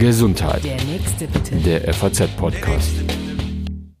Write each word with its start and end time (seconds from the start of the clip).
Gesundheit. 0.00 0.64
Der 0.64 0.82
nächste 0.82 1.28
bitte. 1.28 1.54
Der 1.56 1.94
FAZ-Podcast. 1.94 2.90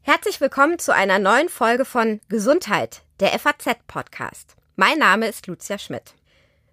Herzlich 0.02 0.40
willkommen 0.40 0.80
zu 0.80 0.92
einer 0.92 1.20
neuen 1.20 1.48
Folge 1.48 1.84
von 1.84 2.20
Gesundheit, 2.28 3.02
der 3.20 3.38
FAZ-Podcast. 3.38 4.56
Mein 4.74 4.98
Name 4.98 5.28
ist 5.28 5.46
Lucia 5.46 5.78
Schmidt. 5.78 6.14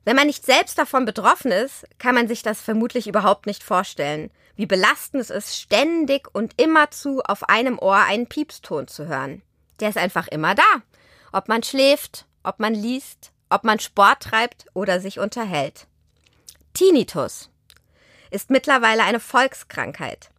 Wenn 0.05 0.15
man 0.15 0.25
nicht 0.25 0.43
selbst 0.43 0.79
davon 0.79 1.05
betroffen 1.05 1.51
ist, 1.51 1.85
kann 1.99 2.15
man 2.15 2.27
sich 2.27 2.41
das 2.41 2.61
vermutlich 2.61 3.07
überhaupt 3.07 3.45
nicht 3.45 3.61
vorstellen, 3.61 4.31
wie 4.55 4.65
belastend 4.65 5.21
es 5.21 5.29
ist, 5.29 5.55
ständig 5.55 6.33
und 6.33 6.59
immerzu 6.59 7.21
auf 7.21 7.47
einem 7.49 7.77
Ohr 7.77 7.97
einen 7.97 8.25
Piepston 8.25 8.87
zu 8.87 9.07
hören. 9.07 9.43
Der 9.81 9.89
ist 9.89 9.99
einfach 9.99 10.27
immer 10.29 10.55
da. 10.55 10.81
Ob 11.31 11.47
man 11.47 11.61
schläft, 11.61 12.25
ob 12.41 12.59
man 12.59 12.73
liest, 12.73 13.33
ob 13.49 13.65
man 13.65 13.77
Sport 13.77 14.23
treibt 14.23 14.65
oder 14.73 14.99
sich 14.99 15.19
unterhält. 15.19 15.85
Tinnitus 16.73 17.51
ist 18.33 18.49
mittlerweile 18.49 19.03
eine 19.03 19.19
Volkskrankheit. 19.19 20.29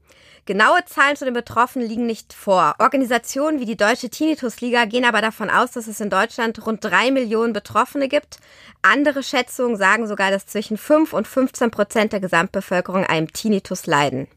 Genaue 0.47 0.85
Zahlen 0.85 1.17
zu 1.17 1.25
den 1.25 1.33
Betroffenen 1.33 1.89
liegen 1.89 2.05
nicht 2.05 2.35
vor. 2.35 2.75
Organisationen 2.79 3.61
wie 3.61 3.65
die 3.65 3.79
Deutsche 3.79 4.11
Tinnitusliga 4.11 4.85
gehen 4.85 5.07
aber 5.07 5.23
davon 5.23 5.49
aus, 5.49 5.71
dass 5.71 5.87
es 5.87 6.01
in 6.01 6.11
Deutschland 6.11 6.67
rund 6.67 6.85
drei 6.85 7.11
Millionen 7.11 7.55
Betroffene 7.55 8.09
gibt. 8.09 8.37
Andere 8.83 9.23
Schätzungen 9.23 9.79
sagen 9.79 10.07
sogar, 10.07 10.31
dass 10.31 10.47
zwischen 10.47 10.77
5 10.77 11.15
und 11.15 11.27
15 11.27 11.71
Prozent 11.71 12.13
der 12.13 12.21
Gesamtbevölkerung 12.21 13.05
einem 13.05 13.33
Tinnitus 13.33 13.87
leiden. 13.87 14.29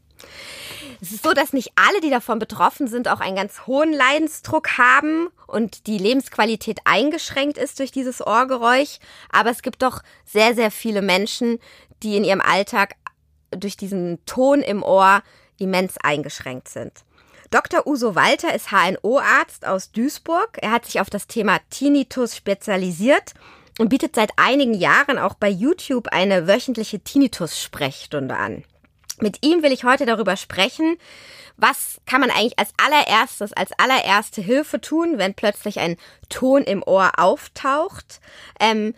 Es 1.00 1.12
ist 1.12 1.24
so, 1.24 1.32
dass 1.32 1.52
nicht 1.52 1.72
alle, 1.76 2.00
die 2.00 2.10
davon 2.10 2.38
betroffen 2.38 2.88
sind, 2.88 3.08
auch 3.08 3.20
einen 3.20 3.36
ganz 3.36 3.66
hohen 3.66 3.92
Leidensdruck 3.92 4.78
haben 4.78 5.28
und 5.46 5.86
die 5.86 5.98
Lebensqualität 5.98 6.80
eingeschränkt 6.84 7.58
ist 7.58 7.78
durch 7.78 7.92
dieses 7.92 8.26
Ohrgeräusch. 8.26 8.98
Aber 9.30 9.50
es 9.50 9.62
gibt 9.62 9.82
doch 9.82 10.02
sehr, 10.24 10.54
sehr 10.54 10.70
viele 10.70 11.02
Menschen, 11.02 11.60
die 12.02 12.16
in 12.16 12.24
ihrem 12.24 12.40
Alltag 12.40 12.94
durch 13.60 13.76
diesen 13.76 14.24
Ton 14.26 14.60
im 14.60 14.82
Ohr 14.82 15.22
immens 15.58 15.96
eingeschränkt 16.02 16.68
sind. 16.68 16.92
Dr. 17.50 17.86
Uso 17.86 18.14
Walter 18.14 18.54
ist 18.54 18.70
HNO-Arzt 18.70 19.66
aus 19.66 19.90
Duisburg. 19.90 20.58
Er 20.60 20.70
hat 20.70 20.84
sich 20.84 21.00
auf 21.00 21.08
das 21.08 21.26
Thema 21.26 21.58
Tinnitus 21.70 22.36
spezialisiert 22.36 23.32
und 23.78 23.88
bietet 23.88 24.14
seit 24.14 24.32
einigen 24.36 24.74
Jahren 24.74 25.18
auch 25.18 25.34
bei 25.34 25.48
YouTube 25.48 26.08
eine 26.08 26.46
wöchentliche 26.46 27.00
Tinnitus-Sprechstunde 27.00 28.36
an. 28.36 28.64
Mit 29.20 29.44
ihm 29.44 29.62
will 29.62 29.72
ich 29.72 29.84
heute 29.84 30.06
darüber 30.06 30.36
sprechen, 30.36 30.96
was 31.56 32.00
kann 32.06 32.20
man 32.20 32.30
eigentlich 32.30 32.58
als 32.58 32.72
allererstes, 32.76 33.52
als 33.52 33.72
allererste 33.78 34.40
Hilfe 34.40 34.80
tun, 34.80 35.18
wenn 35.18 35.34
plötzlich 35.34 35.80
ein 35.80 35.96
Ton 36.28 36.62
im 36.62 36.82
Ohr 36.84 37.12
auftaucht? 37.16 38.20
Ähm, 38.60 38.94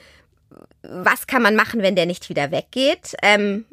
was 0.83 1.27
kann 1.27 1.43
man 1.43 1.57
machen, 1.57 1.83
wenn 1.83 1.97
der 1.97 2.07
nicht 2.07 2.29
wieder 2.29 2.51
weggeht? 2.51 3.15
Ähm, 3.23 3.65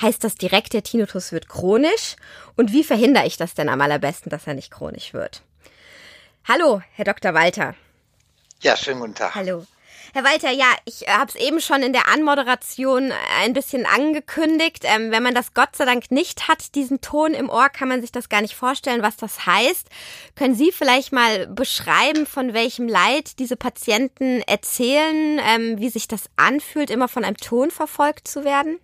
heißt 0.00 0.24
das 0.24 0.34
direkt, 0.34 0.72
der 0.72 0.82
Tinnitus 0.82 1.32
wird 1.32 1.48
chronisch? 1.48 2.16
Und 2.56 2.72
wie 2.72 2.84
verhindere 2.84 3.26
ich 3.26 3.36
das 3.36 3.54
denn 3.54 3.68
am 3.68 3.80
allerbesten, 3.80 4.30
dass 4.30 4.46
er 4.46 4.54
nicht 4.54 4.70
chronisch 4.70 5.12
wird? 5.12 5.42
Hallo, 6.46 6.82
Herr 6.92 7.04
Dr. 7.04 7.34
Walter. 7.34 7.74
Ja, 8.60 8.76
schönen 8.76 9.00
guten 9.00 9.14
Tag. 9.14 9.34
Hallo. 9.34 9.66
Herr 10.12 10.22
Walter, 10.22 10.52
ja, 10.52 10.66
ich 10.84 11.08
habe 11.08 11.28
es 11.28 11.34
eben 11.34 11.60
schon 11.60 11.82
in 11.82 11.92
der 11.92 12.06
Anmoderation 12.06 13.12
ein 13.40 13.52
bisschen 13.52 13.84
angekündigt. 13.84 14.84
Ähm, 14.84 15.10
wenn 15.10 15.24
man 15.24 15.34
das 15.34 15.54
Gott 15.54 15.74
sei 15.74 15.86
Dank 15.86 16.12
nicht 16.12 16.46
hat, 16.46 16.76
diesen 16.76 17.00
Ton 17.00 17.34
im 17.34 17.50
Ohr, 17.50 17.68
kann 17.68 17.88
man 17.88 18.00
sich 18.00 18.12
das 18.12 18.28
gar 18.28 18.40
nicht 18.40 18.54
vorstellen, 18.54 19.02
was 19.02 19.16
das 19.16 19.44
heißt. 19.44 19.88
Können 20.36 20.54
Sie 20.54 20.70
vielleicht 20.70 21.12
mal 21.12 21.48
beschreiben, 21.48 22.26
von 22.26 22.54
welchem 22.54 22.86
Leid 22.86 23.40
diese 23.40 23.56
Patienten 23.56 24.40
erzählen, 24.42 25.40
ähm, 25.44 25.80
wie 25.80 25.88
sich 25.88 26.06
das 26.06 26.30
anfühlt, 26.36 26.90
immer 26.90 27.08
von 27.08 27.24
einem 27.24 27.36
Ton 27.36 27.72
verfolgt 27.72 28.28
zu 28.28 28.44
werden? 28.44 28.78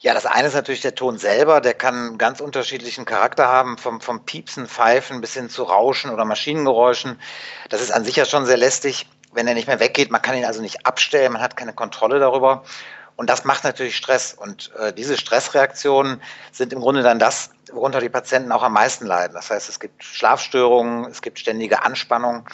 Ja, 0.00 0.14
das 0.14 0.26
eine 0.26 0.46
ist 0.46 0.54
natürlich 0.54 0.80
der 0.80 0.94
Ton 0.94 1.18
selber, 1.18 1.60
der 1.60 1.74
kann 1.74 2.18
ganz 2.18 2.40
unterschiedlichen 2.40 3.04
Charakter 3.04 3.48
haben, 3.48 3.78
vom, 3.78 4.00
vom 4.00 4.24
Piepsen, 4.24 4.68
Pfeifen 4.68 5.20
bis 5.20 5.34
hin 5.34 5.50
zu 5.50 5.64
Rauschen 5.64 6.10
oder 6.10 6.24
Maschinengeräuschen. 6.24 7.20
Das 7.68 7.80
ist 7.80 7.90
an 7.90 8.04
sich 8.04 8.14
ja 8.14 8.24
schon 8.24 8.46
sehr 8.46 8.56
lästig 8.56 9.06
wenn 9.32 9.46
er 9.46 9.54
nicht 9.54 9.68
mehr 9.68 9.80
weggeht. 9.80 10.10
Man 10.10 10.22
kann 10.22 10.36
ihn 10.36 10.44
also 10.44 10.60
nicht 10.60 10.86
abstellen, 10.86 11.32
man 11.32 11.42
hat 11.42 11.56
keine 11.56 11.72
Kontrolle 11.72 12.18
darüber. 12.18 12.64
Und 13.16 13.28
das 13.28 13.44
macht 13.44 13.64
natürlich 13.64 13.96
Stress. 13.96 14.32
Und 14.32 14.72
äh, 14.78 14.92
diese 14.92 15.16
Stressreaktionen 15.16 16.22
sind 16.52 16.72
im 16.72 16.80
Grunde 16.80 17.02
dann 17.02 17.18
das, 17.18 17.50
worunter 17.72 18.00
die 18.00 18.08
Patienten 18.08 18.52
auch 18.52 18.62
am 18.62 18.72
meisten 18.72 19.06
leiden. 19.06 19.34
Das 19.34 19.50
heißt, 19.50 19.68
es 19.68 19.80
gibt 19.80 20.04
Schlafstörungen, 20.04 21.06
es 21.06 21.20
gibt 21.20 21.38
ständige 21.38 21.82
Anspannung. 21.82 22.48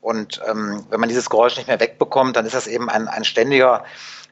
Und 0.00 0.40
ähm, 0.48 0.86
wenn 0.90 1.00
man 1.00 1.08
dieses 1.08 1.28
Geräusch 1.28 1.56
nicht 1.56 1.66
mehr 1.66 1.80
wegbekommt, 1.80 2.36
dann 2.36 2.46
ist 2.46 2.54
das 2.54 2.66
eben 2.66 2.88
ein, 2.88 3.08
ein 3.08 3.24
ständiger 3.24 3.84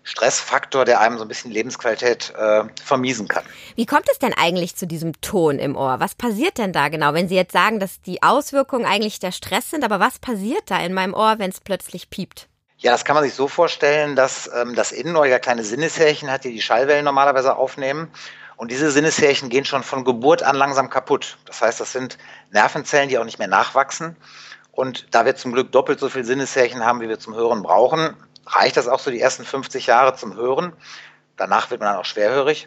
Stressfaktor, 0.06 0.84
der 0.84 1.00
einem 1.00 1.18
so 1.18 1.24
ein 1.24 1.28
bisschen 1.28 1.50
Lebensqualität 1.50 2.32
äh, 2.38 2.62
vermiesen 2.82 3.26
kann. 3.26 3.44
Wie 3.74 3.86
kommt 3.86 4.08
es 4.10 4.20
denn 4.20 4.32
eigentlich 4.32 4.76
zu 4.76 4.86
diesem 4.86 5.20
Ton 5.20 5.58
im 5.58 5.76
Ohr? 5.76 5.98
Was 5.98 6.14
passiert 6.14 6.58
denn 6.58 6.72
da 6.72 6.88
genau? 6.88 7.12
Wenn 7.12 7.28
Sie 7.28 7.34
jetzt 7.34 7.52
sagen, 7.52 7.80
dass 7.80 8.00
die 8.02 8.22
Auswirkungen 8.22 8.86
eigentlich 8.86 9.18
der 9.18 9.32
Stress 9.32 9.70
sind, 9.70 9.84
aber 9.84 9.98
was 9.98 10.20
passiert 10.20 10.62
da 10.66 10.78
in 10.78 10.94
meinem 10.94 11.12
Ohr, 11.12 11.34
wenn 11.38 11.50
es 11.50 11.60
plötzlich 11.60 12.08
piept? 12.08 12.46
Ja, 12.78 12.92
das 12.92 13.04
kann 13.04 13.14
man 13.14 13.24
sich 13.24 13.34
so 13.34 13.48
vorstellen, 13.48 14.14
dass 14.14 14.48
ähm, 14.54 14.76
das 14.76 14.92
Innenohr 14.92 15.26
ja 15.26 15.40
kleine 15.40 15.64
Sinneshärchen 15.64 16.30
hat, 16.30 16.44
die 16.44 16.52
die 16.52 16.62
Schallwellen 16.62 17.04
normalerweise 17.04 17.56
aufnehmen. 17.56 18.08
Und 18.56 18.70
diese 18.70 18.90
Sinneshärchen 18.90 19.48
gehen 19.48 19.64
schon 19.64 19.82
von 19.82 20.04
Geburt 20.04 20.42
an 20.42 20.56
langsam 20.56 20.88
kaputt. 20.88 21.36
Das 21.46 21.62
heißt, 21.62 21.80
das 21.80 21.92
sind 21.92 22.16
Nervenzellen, 22.52 23.08
die 23.08 23.18
auch 23.18 23.24
nicht 23.24 23.38
mehr 23.38 23.48
nachwachsen. 23.48 24.16
Und 24.76 25.14
da 25.14 25.24
wir 25.24 25.34
zum 25.36 25.52
Glück 25.52 25.72
doppelt 25.72 25.98
so 25.98 26.10
viel 26.10 26.22
Sinneshärchen 26.22 26.84
haben, 26.84 27.00
wie 27.00 27.08
wir 27.08 27.18
zum 27.18 27.34
Hören 27.34 27.62
brauchen, 27.62 28.14
reicht 28.46 28.76
das 28.76 28.88
auch 28.88 29.00
so 29.00 29.10
die 29.10 29.20
ersten 29.20 29.44
50 29.44 29.86
Jahre 29.86 30.14
zum 30.14 30.36
Hören. 30.36 30.74
Danach 31.38 31.70
wird 31.70 31.80
man 31.80 31.90
dann 31.90 31.98
auch 31.98 32.04
schwerhörig. 32.04 32.66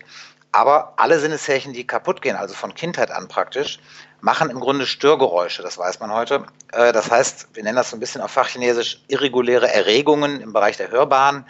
Aber 0.52 0.94
alle 0.98 1.20
Sinneshärchen, 1.20 1.72
die 1.72 1.86
kaputt 1.86 2.24
gehen, 2.24 2.36
also 2.36 2.56
von 2.56 2.74
Kindheit 2.74 3.12
an 3.12 3.28
praktisch, 3.28 3.80
machen 4.22 4.50
im 4.50 4.60
Grunde 4.60 4.88
Störgeräusche, 4.88 5.62
das 5.62 5.78
weiß 5.78 6.00
man 6.00 6.12
heute. 6.12 6.46
Äh, 6.72 6.92
das 6.92 7.12
heißt, 7.12 7.50
wir 7.54 7.64
nennen 7.64 7.76
das 7.76 7.92
so 7.92 7.98
ein 7.98 8.00
bisschen 8.00 8.22
auf 8.22 8.32
Fachchinesisch 8.32 9.04
irreguläre 9.08 9.72
Erregungen 9.72 10.42
im 10.42 10.52
Bereich 10.52 10.78
der 10.78 10.90
Hörbahn, 10.90 11.46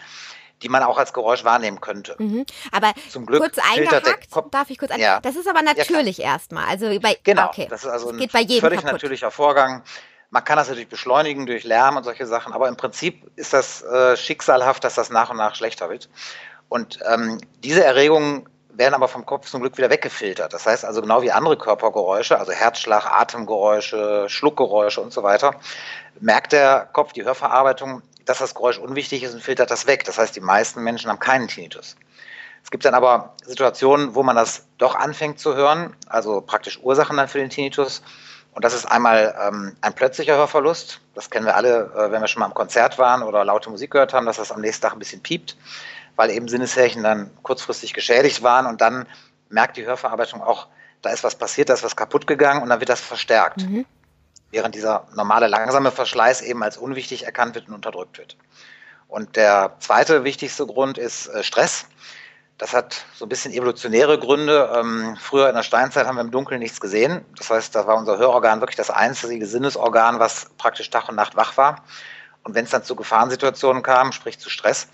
die 0.62 0.68
man 0.68 0.84
auch 0.84 0.97
als 0.97 1.14
Geräusch 1.14 1.46
wahrnehmen 1.46 1.80
könnte. 1.80 2.18
Mhm. 2.20 2.46
Aber 2.74 2.91
Zum 3.09 3.26
Glück 3.26 3.40
kurz 3.40 3.58
eingehakt, 3.59 4.28
darf 4.52 4.70
ich 4.70 4.78
kurz 4.78 4.91
ein, 4.91 5.00
ja. 5.00 5.22
Das 5.22 5.38
ist 5.38 5.47
aber 5.47 5.62
natürlich 5.62 6.18
ja, 6.18 6.34
erstmal. 6.34 6.66
Also 6.66 6.88
bei, 7.00 7.18
genau, 7.24 7.47
okay. 7.47 7.68
das 7.70 7.86
ist 7.86 7.90
also 7.90 8.12
das 8.12 8.22
ein 8.36 8.59
völlig 8.59 8.84
natürlicher 8.84 9.31
Vorgang. 9.31 9.84
Man 10.31 10.44
kann 10.44 10.57
das 10.57 10.67
natürlich 10.67 10.90
beschleunigen 10.90 11.45
durch 11.45 11.63
Lärm 11.63 11.97
und 11.97 12.03
solche 12.03 12.28
Sachen, 12.28 12.53
aber 12.53 12.67
im 12.67 12.78
Prinzip 12.78 13.31
ist 13.35 13.53
das 13.53 13.81
äh, 13.81 14.16
schicksalhaft, 14.16 14.84
dass 14.84 14.95
das 14.95 15.09
nach 15.09 15.29
und 15.31 15.38
nach 15.38 15.56
schlechter 15.56 15.90
wird. 15.90 16.09
Und 16.69 17.00
ähm, 17.12 17.40
diese 17.63 17.84
Erregungen 17.84 18.47
werden 18.79 18.94
aber 18.94 19.07
vom 19.07 19.25
Kopf 19.25 19.50
zum 19.50 19.62
Glück 19.62 19.78
wieder 19.78 19.90
weggefiltert. 19.90 20.53
Das 20.53 20.66
heißt 20.66 20.85
also 20.85 21.01
genau 21.01 21.22
wie 21.22 21.31
andere 21.31 21.57
Körpergeräusche, 21.57 22.40
also 22.40 22.51
Herzschlag, 22.51 23.06
Atemgeräusche, 23.06 24.25
Schluckgeräusche 24.29 25.01
und 25.01 25.12
so 25.12 25.23
weiter, 25.23 25.56
merkt 26.19 26.53
der 26.53 26.88
Kopf, 26.94 27.11
die 27.13 27.25
Hörverarbeitung, 27.25 28.03
dass 28.25 28.38
das 28.38 28.53
Geräusch 28.53 28.78
unwichtig 28.78 29.23
ist 29.23 29.34
und 29.34 29.41
filtert 29.41 29.72
das 29.72 29.88
weg. 29.88 30.06
Das 30.06 30.17
heißt, 30.17 30.35
die 30.35 30.41
meisten 30.41 30.84
Menschen 30.84 31.09
haben 31.09 31.19
keinen 31.19 31.47
Tinnitus. 31.47 31.96
Es 32.63 32.69
gibt 32.69 32.85
dann 32.85 32.94
aber 32.94 33.34
Situationen, 33.44 34.16
wo 34.16 34.22
man 34.22 34.35
das 34.35 34.67
doch 34.78 34.96
anfängt 34.96 35.40
zu 35.40 35.56
hören, 35.56 35.96
also 36.07 36.40
praktisch 36.41 36.79
Ursachen 36.81 37.17
dann 37.17 37.28
für 37.28 37.40
den 37.40 37.50
Tinnitus. 37.50 38.01
Und 38.59 38.66
das 38.66 38.74
ist 38.74 38.84
einmal 38.84 39.34
ähm, 39.42 39.78
ein 39.80 39.94
plötzlicher 39.94 40.36
Hörverlust. 40.36 41.00
Das 41.16 41.30
kennen 41.30 41.46
wir 41.46 41.56
alle, 41.56 41.94
äh, 41.96 42.12
wenn 42.12 42.20
wir 42.20 42.28
schon 42.28 42.42
mal 42.42 42.47
im 42.47 42.53
Konzert 42.53 42.97
waren 42.97 43.24
oder 43.24 43.46
laute 43.46 43.70
Musik 43.70 43.92
gehört 43.92 44.14
haben, 44.14 44.25
dass 44.25 44.36
das 44.36 44.52
am 44.52 44.59
nächsten 44.59 44.81
Tag 44.81 44.92
ein 44.92 45.00
bisschen 45.00 45.24
piept, 45.24 45.56
weil 46.18 46.30
eben 46.30 46.50
Sinneshärchen 46.50 47.02
dann 47.02 47.31
kurzfristig 47.42 47.94
geschädigt 47.94 48.44
waren 48.44 48.66
und 48.66 48.81
dann 48.81 49.06
merkt 49.47 49.78
die 49.78 49.86
Hörverarbeitung 49.86 50.42
auch, 50.42 50.68
da 51.02 51.09
ist 51.12 51.24
was 51.24 51.36
passiert, 51.36 51.70
da 51.70 51.75
ist 51.75 51.84
was 51.84 51.96
kaputt 51.96 52.28
gegangen 52.28 52.62
und 52.62 52.68
dann 52.68 52.81
wird 52.81 52.90
das 52.90 53.00
verstärkt. 53.00 53.62
Mhm. 53.62 53.86
Während 54.52 54.76
dieser 54.76 55.08
normale 55.16 55.47
langsame 55.47 55.90
Verschleiß 55.90 56.41
eben 56.41 56.62
als 56.62 56.76
unwichtig 56.76 57.24
erkannt 57.24 57.56
wird 57.56 57.70
und 57.70 57.76
unterdrückt 57.76 58.18
wird. 58.18 58.36
Und 59.08 59.38
der 59.38 59.78
zweite 59.80 60.26
wichtigste 60.26 60.66
Grund 60.66 60.97
ist 60.97 61.28
äh, 61.28 61.44
Stress. 61.44 61.86
Das 62.59 62.74
hat 62.74 63.06
so 63.16 63.25
ein 63.25 63.30
bisschen 63.30 63.53
evolutionäre 63.53 64.20
Gründe. 64.20 64.70
Ähm, 64.76 65.17
früher 65.20 65.47
in 65.47 65.56
der 65.56 65.64
Steinzeit 65.64 66.06
haben 66.06 66.17
wir 66.17 66.22
im 66.22 66.29
Dunkeln 66.29 66.59
nichts 66.59 66.82
gesehen. 66.82 67.23
Das 67.38 67.50
heißt, 67.50 67.73
da 67.73 67.88
war 67.88 67.96
unser 67.96 68.17
Hörorgan 68.17 68.59
wirklich 68.59 68.76
das 68.76 68.91
einzige 68.91 69.46
Sinnesorgan, 69.46 70.20
was 70.20 70.47
praktisch 70.58 70.90
Tag 70.90 71.08
und 71.08 71.16
Nacht 71.16 71.38
wach 71.38 71.56
war. 71.56 71.84
Und 72.44 72.56
wenn 72.56 72.66
es 72.66 72.72
dann 72.72 72.84
zu 72.84 72.97
Gefahrensituationen 72.97 73.82
kam, 73.82 74.11
sprich 74.11 74.40
zu 74.40 74.50
Stress, 74.50 74.90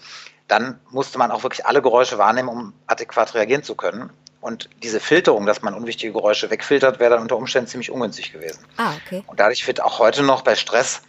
dann 0.47 0.79
musste 0.91 1.17
man 1.17 1.31
auch 1.31 1.41
wirklich 1.41 1.65
alle 1.65 1.81
Geräusche 1.81 2.19
wahrnehmen, 2.19 2.49
um 2.49 2.73
adäquat 2.85 3.33
reagieren 3.33 3.63
zu 3.63 3.73
können. 3.73 4.11
Und 4.41 4.69
diese 4.83 4.99
Filterung, 4.99 5.47
dass 5.47 5.63
man 5.63 5.73
unwichtige 5.73 6.13
Geräusche 6.13 6.51
wegfiltert, 6.51 6.99
wäre 6.99 7.15
dann 7.15 7.23
unter 7.23 7.35
Umständen 7.35 7.67
ziemlich 7.67 7.89
ungünstig 7.89 8.31
gewesen. 8.31 8.63
Ah, 8.77 8.91
okay. 9.03 9.23
Und 9.25 9.39
dadurch 9.39 9.65
wird 9.65 9.81
auch 9.81 9.97
heute 9.97 10.21
noch 10.21 10.43
bei 10.43 10.53
Stress 10.53 11.01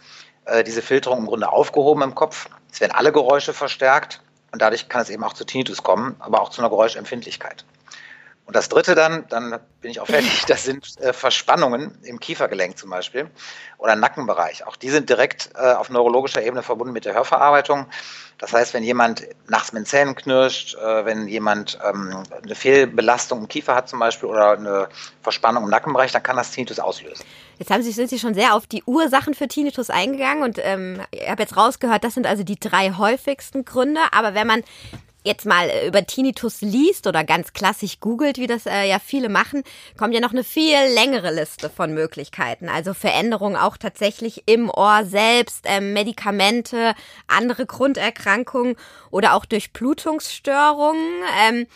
äh, 0.45 0.63
diese 0.63 0.81
Filterung 0.81 1.19
im 1.19 1.25
Grunde 1.27 1.49
aufgehoben 1.49 2.01
im 2.01 2.15
Kopf. 2.15 2.49
Es 2.71 2.81
werden 2.81 2.93
alle 2.93 3.11
Geräusche 3.11 3.53
verstärkt 3.53 4.21
und 4.57 4.61
dadurch 4.63 4.89
kann 4.89 5.03
es 5.03 5.11
eben 5.11 5.23
auch 5.23 5.33
zu 5.33 5.45
Tinnitus 5.45 5.83
kommen, 5.83 6.15
aber 6.17 6.41
auch 6.41 6.49
zu 6.49 6.61
einer 6.61 6.71
Geräuschempfindlichkeit. 6.71 7.63
Und 8.47 8.55
das 8.55 8.69
dritte 8.69 8.95
dann, 8.95 9.25
dann 9.27 9.59
bin 9.81 9.91
ich 9.91 9.99
auch 9.99 10.07
fertig, 10.07 10.45
das 10.47 10.63
sind 10.63 10.99
äh, 11.01 11.11
Verspannungen 11.11 11.97
im 12.03 12.17
Kiefergelenk 12.19 12.77
zum 12.77 12.89
Beispiel 12.89 13.29
oder 13.77 13.97
Nackenbereich. 13.97 14.65
Auch 14.65 14.77
die 14.77 14.89
sind 14.89 15.09
direkt 15.09 15.49
äh, 15.55 15.73
auf 15.73 15.89
neurologischer 15.89 16.41
Ebene 16.41 16.63
verbunden 16.63 16.93
mit 16.93 17.03
der 17.03 17.13
Hörverarbeitung. 17.13 17.87
Das 18.37 18.53
heißt, 18.53 18.73
wenn 18.73 18.83
jemand 18.83 19.27
nachts 19.47 19.73
mit 19.73 19.81
den 19.81 19.85
Zähnen 19.85 20.15
knirscht, 20.15 20.75
äh, 20.75 21.03
wenn 21.03 21.27
jemand 21.27 21.77
ähm, 21.83 22.23
eine 22.41 22.55
Fehlbelastung 22.55 23.41
im 23.41 23.47
Kiefer 23.49 23.75
hat 23.75 23.89
zum 23.89 23.99
Beispiel 23.99 24.29
oder 24.29 24.51
eine 24.51 24.87
Verspannung 25.21 25.65
im 25.65 25.69
Nackenbereich, 25.69 26.13
dann 26.13 26.23
kann 26.23 26.37
das 26.37 26.51
Tinnitus 26.51 26.79
auslösen. 26.79 27.25
Jetzt 27.59 27.69
haben 27.69 27.83
Sie, 27.83 27.91
sind 27.91 28.09
Sie 28.09 28.19
schon 28.19 28.33
sehr 28.33 28.53
auf 28.53 28.65
die 28.65 28.83
Ursachen 28.85 29.33
für 29.33 29.49
Tinnitus 29.49 29.89
eingegangen 29.89 30.43
und 30.43 30.57
ähm, 30.61 31.01
ich 31.11 31.29
habe 31.29 31.41
jetzt 31.41 31.57
rausgehört, 31.57 32.05
das 32.05 32.13
sind 32.13 32.25
also 32.25 32.43
die 32.43 32.59
drei 32.59 32.91
häufigsten 32.91 33.65
Gründe. 33.65 33.99
Aber 34.11 34.35
wenn 34.35 34.47
man 34.47 34.63
jetzt 35.27 35.45
mal 35.45 35.69
äh, 35.69 35.87
über 35.87 36.05
Tinnitus 36.05 36.61
liest 36.61 37.05
oder 37.05 37.23
ganz 37.23 37.53
klassisch 37.53 37.99
googelt, 37.99 38.37
wie 38.37 38.47
das 38.47 38.65
äh, 38.65 38.87
ja 38.87 38.99
viele 38.99 39.29
machen, 39.29 39.63
kommt 39.97 40.13
ja 40.13 40.19
noch 40.19 40.31
eine 40.31 40.43
viel 40.43 40.77
längere 40.95 41.33
Liste 41.33 41.69
von 41.69 41.93
Möglichkeiten. 41.93 42.69
Also 42.69 42.93
Veränderungen 42.93 43.55
auch 43.55 43.77
tatsächlich 43.77 44.43
im 44.47 44.69
Ohr 44.69 45.05
selbst, 45.05 45.65
ähm, 45.65 45.93
Medikamente, 45.93 46.95
andere 47.27 47.65
Grunderkrankungen 47.65 48.75
oder 49.11 49.35
auch 49.35 49.45
Durchblutungsstörungen. 49.45 51.23
Ähm, 51.47 51.67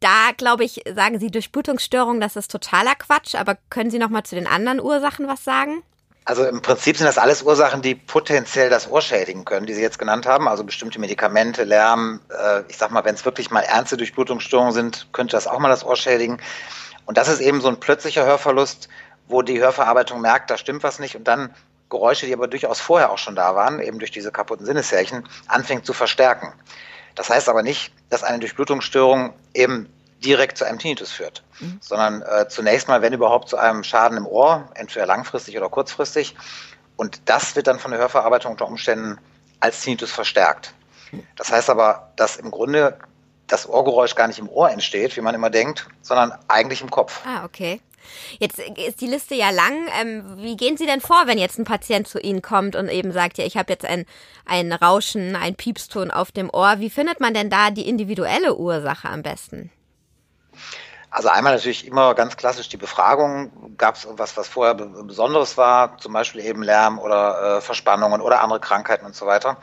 da 0.00 0.30
glaube 0.36 0.64
ich, 0.64 0.82
sagen 0.94 1.18
Sie 1.18 1.30
Durchblutungsstörungen, 1.30 2.20
das 2.20 2.36
ist 2.36 2.50
totaler 2.50 2.94
Quatsch, 2.94 3.34
aber 3.34 3.56
können 3.70 3.90
Sie 3.90 3.98
noch 3.98 4.10
mal 4.10 4.24
zu 4.24 4.34
den 4.34 4.46
anderen 4.46 4.80
Ursachen 4.80 5.26
was 5.26 5.42
sagen? 5.44 5.82
Also 6.28 6.44
im 6.44 6.60
Prinzip 6.60 6.98
sind 6.98 7.06
das 7.06 7.16
alles 7.16 7.42
Ursachen, 7.42 7.80
die 7.80 7.94
potenziell 7.94 8.68
das 8.68 8.90
Ohr 8.90 9.00
schädigen 9.00 9.46
können, 9.46 9.64
die 9.64 9.72
Sie 9.72 9.80
jetzt 9.80 9.98
genannt 9.98 10.26
haben. 10.26 10.46
Also 10.46 10.62
bestimmte 10.62 11.00
Medikamente, 11.00 11.64
Lärm. 11.64 12.20
Äh, 12.28 12.64
ich 12.68 12.76
sag 12.76 12.90
mal, 12.90 13.02
wenn 13.06 13.14
es 13.14 13.24
wirklich 13.24 13.50
mal 13.50 13.62
ernste 13.62 13.96
Durchblutungsstörungen 13.96 14.74
sind, 14.74 15.08
könnte 15.14 15.32
das 15.32 15.46
auch 15.46 15.58
mal 15.58 15.70
das 15.70 15.86
Ohr 15.86 15.96
schädigen. 15.96 16.36
Und 17.06 17.16
das 17.16 17.28
ist 17.28 17.40
eben 17.40 17.62
so 17.62 17.68
ein 17.68 17.80
plötzlicher 17.80 18.26
Hörverlust, 18.26 18.90
wo 19.26 19.40
die 19.40 19.58
Hörverarbeitung 19.58 20.20
merkt, 20.20 20.50
da 20.50 20.58
stimmt 20.58 20.82
was 20.82 20.98
nicht 20.98 21.16
und 21.16 21.24
dann 21.24 21.54
Geräusche, 21.88 22.26
die 22.26 22.34
aber 22.34 22.46
durchaus 22.46 22.78
vorher 22.78 23.10
auch 23.10 23.16
schon 23.16 23.34
da 23.34 23.54
waren, 23.54 23.80
eben 23.80 23.98
durch 23.98 24.10
diese 24.10 24.30
kaputten 24.30 24.66
Sinneshärchen, 24.66 25.26
anfängt 25.46 25.86
zu 25.86 25.94
verstärken. 25.94 26.52
Das 27.14 27.30
heißt 27.30 27.48
aber 27.48 27.62
nicht, 27.62 27.90
dass 28.10 28.22
eine 28.22 28.38
Durchblutungsstörung 28.38 29.32
eben 29.54 29.88
direkt 30.24 30.58
zu 30.58 30.64
einem 30.64 30.78
Tinnitus 30.78 31.12
führt, 31.12 31.42
mhm. 31.60 31.78
sondern 31.80 32.22
äh, 32.22 32.48
zunächst 32.48 32.88
mal, 32.88 33.02
wenn 33.02 33.12
überhaupt, 33.12 33.48
zu 33.48 33.56
einem 33.56 33.84
Schaden 33.84 34.18
im 34.18 34.26
Ohr, 34.26 34.68
entweder 34.74 35.06
langfristig 35.06 35.56
oder 35.56 35.68
kurzfristig. 35.68 36.34
Und 36.96 37.20
das 37.26 37.54
wird 37.54 37.68
dann 37.68 37.78
von 37.78 37.92
der 37.92 38.00
Hörverarbeitung 38.00 38.52
unter 38.52 38.66
Umständen 38.66 39.18
als 39.60 39.82
Tinnitus 39.82 40.10
verstärkt. 40.10 40.74
Das 41.36 41.50
heißt 41.50 41.70
aber, 41.70 42.12
dass 42.16 42.36
im 42.36 42.50
Grunde 42.50 42.98
das 43.46 43.68
Ohrgeräusch 43.68 44.14
gar 44.14 44.28
nicht 44.28 44.38
im 44.38 44.48
Ohr 44.48 44.70
entsteht, 44.70 45.16
wie 45.16 45.20
man 45.20 45.34
immer 45.34 45.50
denkt, 45.50 45.88
sondern 46.02 46.32
eigentlich 46.48 46.82
im 46.82 46.90
Kopf. 46.90 47.22
Ah, 47.24 47.44
okay. 47.44 47.80
Jetzt 48.38 48.58
ist 48.58 49.00
die 49.00 49.06
Liste 49.06 49.34
ja 49.34 49.50
lang. 49.50 49.88
Ähm, 50.00 50.36
wie 50.38 50.56
gehen 50.56 50.76
Sie 50.76 50.86
denn 50.86 51.00
vor, 51.00 51.22
wenn 51.26 51.38
jetzt 51.38 51.58
ein 51.58 51.64
Patient 51.64 52.08
zu 52.08 52.18
Ihnen 52.18 52.42
kommt 52.42 52.76
und 52.76 52.88
eben 52.88 53.12
sagt, 53.12 53.38
ja, 53.38 53.44
ich 53.44 53.56
habe 53.56 53.72
jetzt 53.72 53.84
ein, 53.84 54.06
ein 54.46 54.72
Rauschen, 54.72 55.36
ein 55.36 55.54
Piepston 55.54 56.10
auf 56.10 56.32
dem 56.32 56.50
Ohr. 56.50 56.76
Wie 56.78 56.90
findet 56.90 57.20
man 57.20 57.34
denn 57.34 57.50
da 57.50 57.70
die 57.70 57.88
individuelle 57.88 58.56
Ursache 58.56 59.08
am 59.08 59.22
besten? 59.22 59.70
Also 61.10 61.28
einmal 61.28 61.54
natürlich 61.54 61.86
immer 61.86 62.14
ganz 62.14 62.36
klassisch 62.36 62.68
die 62.68 62.76
Befragung. 62.76 63.76
Gab 63.78 63.94
es 63.94 64.04
irgendwas, 64.04 64.36
was 64.36 64.48
vorher 64.48 64.74
Besonderes 64.74 65.56
war, 65.56 65.96
zum 65.98 66.12
Beispiel 66.12 66.44
eben 66.44 66.62
Lärm 66.62 66.98
oder 66.98 67.56
äh, 67.56 67.60
Verspannungen 67.60 68.20
oder 68.20 68.42
andere 68.42 68.60
Krankheiten 68.60 69.06
und 69.06 69.14
so 69.14 69.26
weiter. 69.26 69.56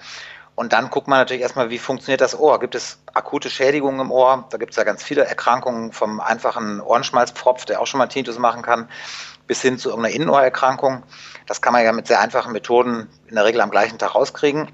Und 0.56 0.72
dann 0.72 0.90
guckt 0.90 1.08
man 1.08 1.20
natürlich 1.20 1.44
erstmal, 1.44 1.70
wie 1.70 1.78
funktioniert 1.78 2.22
das 2.22 2.38
Ohr? 2.38 2.60
Gibt 2.60 2.76
es 2.76 2.98
akute 3.14 3.50
Schädigungen 3.50 4.00
im 4.00 4.12
Ohr? 4.12 4.46
Da 4.50 4.58
gibt 4.58 4.72
es 4.72 4.78
ja 4.78 4.86
ganz 4.86 5.04
viele 5.04 5.26
Erkrankungen 5.26 5.92
vom 5.92 6.22
einfachen 6.22 6.80
Ohrenschmalzpfropf, 6.80 7.66
der 7.66 7.82
auch 7.82 7.88
schon 7.88 7.98
mal 7.98 8.08
Tinnitus 8.08 8.40
machen 8.40 8.62
kann, 8.62 8.90
bis 9.48 9.62
hin 9.62 9.78
zu 9.78 9.90
irgendeiner 9.90 10.16
Innenohrerkrankung. 10.16 11.04
Das 11.46 11.62
kann 11.62 11.74
man 11.74 11.84
ja 11.84 11.92
mit 11.92 12.08
sehr 12.08 12.22
einfachen 12.22 12.54
Methoden 12.54 13.10
in 13.28 13.36
der 13.36 13.44
Regel 13.44 13.60
am 13.60 13.70
gleichen 13.70 14.00
Tag 14.00 14.16
rauskriegen. 14.16 14.70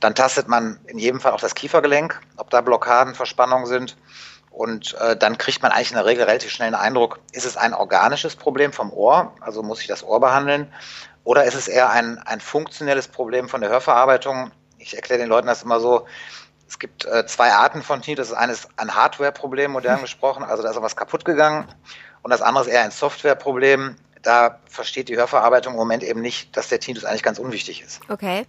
Dann 0.00 0.16
tastet 0.16 0.48
man 0.48 0.80
in 0.86 0.98
jedem 0.98 1.20
Fall 1.20 1.32
auch 1.32 1.40
das 1.40 1.54
Kiefergelenk, 1.54 2.20
ob 2.36 2.50
da 2.50 2.60
Blockaden, 2.60 3.14
Verspannungen 3.14 3.66
sind. 3.66 3.96
Und 4.52 4.94
äh, 5.00 5.16
dann 5.16 5.38
kriegt 5.38 5.62
man 5.62 5.72
eigentlich 5.72 5.90
in 5.90 5.96
der 5.96 6.04
Regel 6.04 6.24
relativ 6.24 6.50
schnell 6.50 6.66
einen 6.66 6.76
Eindruck, 6.76 7.20
ist 7.32 7.46
es 7.46 7.56
ein 7.56 7.72
organisches 7.72 8.36
Problem 8.36 8.72
vom 8.72 8.92
Ohr, 8.92 9.32
also 9.40 9.62
muss 9.62 9.80
ich 9.80 9.86
das 9.86 10.04
Ohr 10.04 10.20
behandeln, 10.20 10.72
oder 11.24 11.44
ist 11.44 11.54
es 11.54 11.68
eher 11.68 11.90
ein, 11.90 12.18
ein 12.18 12.40
funktionelles 12.40 13.08
Problem 13.08 13.48
von 13.48 13.60
der 13.60 13.70
Hörverarbeitung? 13.70 14.50
Ich 14.78 14.94
erkläre 14.94 15.20
den 15.20 15.28
Leuten 15.28 15.46
das 15.46 15.62
immer 15.62 15.80
so, 15.80 16.06
es 16.68 16.78
gibt 16.78 17.04
äh, 17.04 17.26
zwei 17.26 17.52
Arten 17.52 17.82
von 17.82 18.02
Tinnitus. 18.02 18.30
Das 18.30 18.38
eine 18.38 18.52
ist 18.52 18.68
ein 18.76 18.94
Hardware-Problem, 18.94 19.70
modern 19.72 20.00
gesprochen, 20.00 20.42
also 20.42 20.62
da 20.62 20.70
ist 20.70 20.82
was 20.82 20.96
kaputt 20.96 21.24
gegangen. 21.24 21.66
Und 22.22 22.30
das 22.30 22.42
andere 22.42 22.64
ist 22.64 22.70
eher 22.70 22.82
ein 22.82 22.90
Software-Problem. 22.90 23.96
Da 24.22 24.60
versteht 24.66 25.08
die 25.08 25.16
Hörverarbeitung 25.16 25.74
im 25.74 25.78
Moment 25.78 26.02
eben 26.02 26.20
nicht, 26.20 26.56
dass 26.56 26.68
der 26.68 26.80
Tinnitus 26.80 27.04
eigentlich 27.04 27.22
ganz 27.22 27.38
unwichtig 27.38 27.82
ist. 27.82 28.00
Okay. 28.08 28.46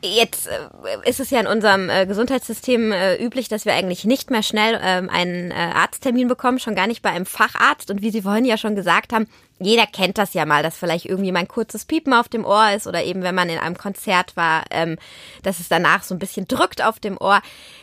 Jetzt 0.00 0.46
äh, 0.46 1.08
ist 1.08 1.18
es 1.18 1.30
ja 1.30 1.40
in 1.40 1.48
unserem 1.48 1.90
äh, 1.90 2.06
Gesundheitssystem 2.06 2.92
äh, 2.92 3.16
üblich, 3.16 3.48
dass 3.48 3.64
wir 3.64 3.74
eigentlich 3.74 4.04
nicht 4.04 4.30
mehr 4.30 4.44
schnell 4.44 4.78
ähm, 4.80 5.10
einen 5.10 5.50
Arzttermin 5.50 6.28
bekommen, 6.28 6.60
schon 6.60 6.76
gar 6.76 6.86
nicht 6.86 7.02
bei 7.02 7.10
einem 7.10 7.26
Facharzt. 7.26 7.90
Und 7.90 8.00
wie 8.00 8.10
Sie 8.10 8.22
vorhin 8.22 8.44
ja 8.44 8.56
schon 8.56 8.76
gesagt 8.76 9.12
haben, 9.12 9.26
jeder 9.58 9.86
kennt 9.86 10.18
das 10.18 10.34
ja 10.34 10.46
mal, 10.46 10.62
dass 10.62 10.76
vielleicht 10.76 11.06
irgendwie 11.06 11.32
mal 11.32 11.40
ein 11.40 11.48
kurzes 11.48 11.84
Piepen 11.84 12.12
auf 12.12 12.28
dem 12.28 12.44
Ohr 12.44 12.70
ist 12.76 12.86
oder 12.86 13.02
eben, 13.02 13.22
wenn 13.22 13.34
man 13.34 13.48
in 13.48 13.58
einem 13.58 13.76
Konzert 13.76 14.36
war, 14.36 14.62
ähm, 14.70 14.98
dass 15.42 15.58
es 15.58 15.68
danach 15.68 16.04
so 16.04 16.14
ein 16.14 16.20
bisschen 16.20 16.46
drückt 16.46 16.80
auf 16.80 17.00
dem 17.00 17.18
Ohr. 17.18 17.40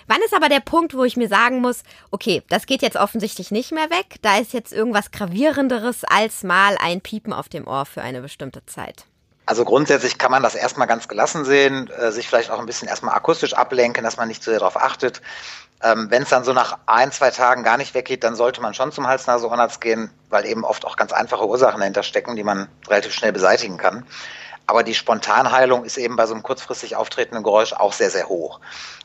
Wann 0.08 0.22
ist 0.24 0.34
aber 0.34 0.48
der 0.48 0.62
Punkt, 0.62 0.94
wo 0.94 1.04
ich 1.04 1.18
mir 1.18 1.28
sagen 1.28 1.60
muss, 1.60 1.84
okay, 2.12 2.44
das 2.48 2.66
geht 2.66 2.82
jetzt 2.82 2.96
offensichtlich 2.96 3.52
nicht 3.52 3.74
mehr 3.74 3.90
weg, 3.90 4.20
da 4.22 4.38
ist 4.38 4.54
jetzt 4.54 4.72
irgendwas 4.72 5.12
gravierenderes 5.12 6.06
als 6.06 6.44
mal 6.44 6.78
ein 6.80 7.02
Piepen 7.02 7.34
auf 7.34 7.50
dem 7.50 7.68
Ohr 7.68 7.86
für 7.86 8.02
eine 8.02 8.22
bestimmte 8.22 8.66
Zeit? 8.66 9.06
Also 9.46 9.64
grundsätzlich 9.64 10.18
kann 10.18 10.32
man 10.32 10.42
das 10.42 10.56
erstmal 10.56 10.88
ganz 10.88 11.08
gelassen 11.08 11.46
sehen, 11.46 11.90
äh, 11.90 12.12
sich 12.12 12.28
vielleicht 12.28 12.50
auch 12.50 12.60
ein 12.60 12.66
bisschen 12.66 12.88
erstmal 12.88 13.16
akustisch 13.16 13.54
ablenken, 13.54 14.04
dass 14.04 14.18
man 14.18 14.28
nicht 14.28 14.44
so 14.44 14.52
sehr 14.52 14.60
darauf 14.60 14.78
achtet. 14.78 15.22
Ähm, 15.84 16.08
Wenn 16.10 16.24
es 16.24 16.30
dann 16.30 16.44
so 16.44 16.54
nach 16.54 16.80
ein, 16.88 17.12
zwei 17.12 17.30
Tagen 17.32 17.64
gar 17.64 17.78
nicht 17.78 17.94
weggeht, 17.94 18.24
dann 18.24 18.36
sollte 18.36 18.62
man 18.62 18.74
schon 18.74 18.92
zum 18.92 19.08
Hals-Nase-Ohrenarzt 19.08 19.82
gehen, 19.82 20.10
weil 20.30 20.46
eben 20.46 20.64
oft 20.64 20.86
auch 20.86 20.96
ganz 20.96 21.12
einfache 21.12 21.48
Ursachen 21.48 21.80
dahinter 21.80 22.04
stecken, 22.04 22.36
die 22.36 22.44
man 22.44 22.68
relativ 22.88 23.14
schnell 23.14 23.34
beseitigen 23.34 23.78
kann. 23.78 24.06
Aber 24.68 24.82
die 24.82 24.96
Spontanheilung 24.96 25.86
ist 25.86 25.98
eben 25.98 26.16
bei 26.16 26.26
so 26.26 26.34
einem 26.34 26.42
kurzfristig 26.42 26.96
auftretenden 26.96 27.44
Geräusch 27.44 27.74
auch 27.74 27.94
sehr, 27.94 28.10
sehr 28.10 28.28
hoch, 28.28 28.60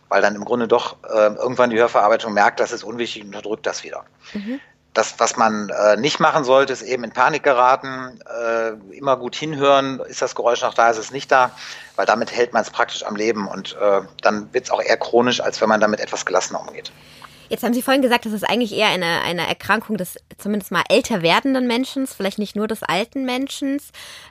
weil 0.09 0.23
dann 0.23 0.35
im 0.35 0.45
Grunde 0.47 0.69
doch 0.69 0.97
äh, 1.05 1.35
irgendwann 1.35 1.69
die 1.69 1.79
Hörverarbeitung 1.79 2.33
merkt, 2.33 2.61
das 2.61 2.73
ist 2.73 2.83
unwichtig 2.83 3.23
und 3.23 3.29
unterdrückt 3.29 3.67
das 3.67 3.85
wieder. 3.85 4.05
Mhm 4.33 4.61
das, 4.95 5.15
was 5.19 5.37
man 5.37 5.69
äh, 5.69 5.97
nicht 5.97 6.21
machen 6.21 6.45
sollte, 6.45 6.73
ist 6.73 6.83
eben 6.83 7.05
in 7.05 7.13
Panik 7.13 7.43
geraten, 7.43 8.21
äh, 8.27 8.97
immer 8.97 9.17
gut 9.17 9.37
hinhören, 9.37 10.01
ist 10.01 10.21
das 10.21 10.35
Geräusch 10.35 10.63
noch 10.63 10.75
da, 10.75 10.91
ist 10.91 10.99
es 10.99 11.11
nicht 11.13 11.31
da, 11.31 11.53
weil 11.97 12.07
damit 12.07 12.33
hält 12.33 12.53
man 12.53 12.63
es 12.63 12.71
praktisch 12.71 13.05
am 13.05 13.17
Leben 13.17 13.47
und 13.47 13.77
äh, 13.81 14.01
dann 14.23 14.53
wird 14.53 14.65
es 14.65 14.71
auch 14.71 14.83
eher 14.83 14.97
chronisch, 14.97 15.41
als 15.41 15.61
wenn 15.61 15.69
man 15.69 15.81
damit 15.81 16.01
etwas 16.01 16.27
gelassener 16.27 16.61
umgeht. 16.61 16.91
Jetzt 17.51 17.65
haben 17.65 17.75
Sie 17.75 17.83
vorhin 17.83 18.01
gesagt, 18.01 18.27
das 18.27 18.33
ist 18.33 18.49
eigentlich 18.49 18.73
eher 18.73 18.87
eine, 18.87 19.23
eine 19.23 19.45
Erkrankung 19.49 19.97
des 19.97 20.17
zumindest 20.39 20.71
mal 20.71 20.85
älter 20.89 21.21
werdenden 21.21 21.67
Menschen, 21.67 22.07
vielleicht 22.07 22.39
nicht 22.39 22.55
nur 22.55 22.69
des 22.69 22.85
alten 22.85 23.25
Menschen. 23.25 23.81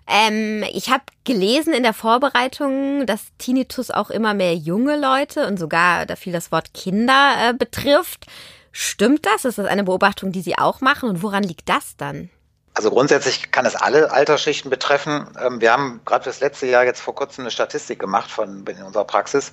Ähm, 0.07 0.63
ich 0.71 0.89
habe 0.89 1.03
gelesen 1.25 1.73
in 1.73 1.83
der 1.83 1.93
Vorbereitung, 1.93 3.05
dass 3.05 3.25
Tinnitus 3.37 3.91
auch 3.91 4.09
immer 4.09 4.33
mehr 4.33 4.55
junge 4.55 4.97
Leute 4.97 5.47
und 5.47 5.59
sogar, 5.59 6.05
da 6.05 6.15
viel 6.15 6.31
das 6.31 6.53
Wort 6.53 6.73
Kinder 6.73 7.49
äh, 7.49 7.53
betrifft. 7.53 8.25
Stimmt 8.71 9.25
das? 9.25 9.45
Ist 9.45 9.57
das 9.57 9.65
eine 9.65 9.83
Beobachtung, 9.83 10.31
die 10.31 10.41
Sie 10.41 10.57
auch 10.57 10.81
machen? 10.81 11.09
Und 11.09 11.23
woran 11.23 11.43
liegt 11.43 11.69
das 11.69 11.97
dann? 11.97 12.29
Also 12.73 12.91
grundsätzlich 12.91 13.51
kann 13.51 13.65
es 13.65 13.75
alle 13.75 14.11
Altersschichten 14.11 14.69
betreffen. 14.69 15.27
Ähm, 15.43 15.59
wir 15.59 15.73
haben 15.73 16.01
gerade 16.05 16.25
das 16.25 16.39
letzte 16.39 16.67
Jahr 16.67 16.85
jetzt 16.85 17.01
vor 17.01 17.15
kurzem 17.15 17.43
eine 17.43 17.51
Statistik 17.51 17.99
gemacht 17.99 18.31
von 18.31 18.65
in 18.65 18.83
unserer 18.83 19.05
Praxis 19.05 19.51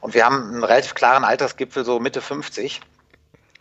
und 0.00 0.14
wir 0.14 0.24
haben 0.24 0.54
einen 0.54 0.64
relativ 0.64 0.94
klaren 0.94 1.24
Altersgipfel 1.24 1.84
so 1.84 2.00
Mitte 2.00 2.20
50. 2.20 2.80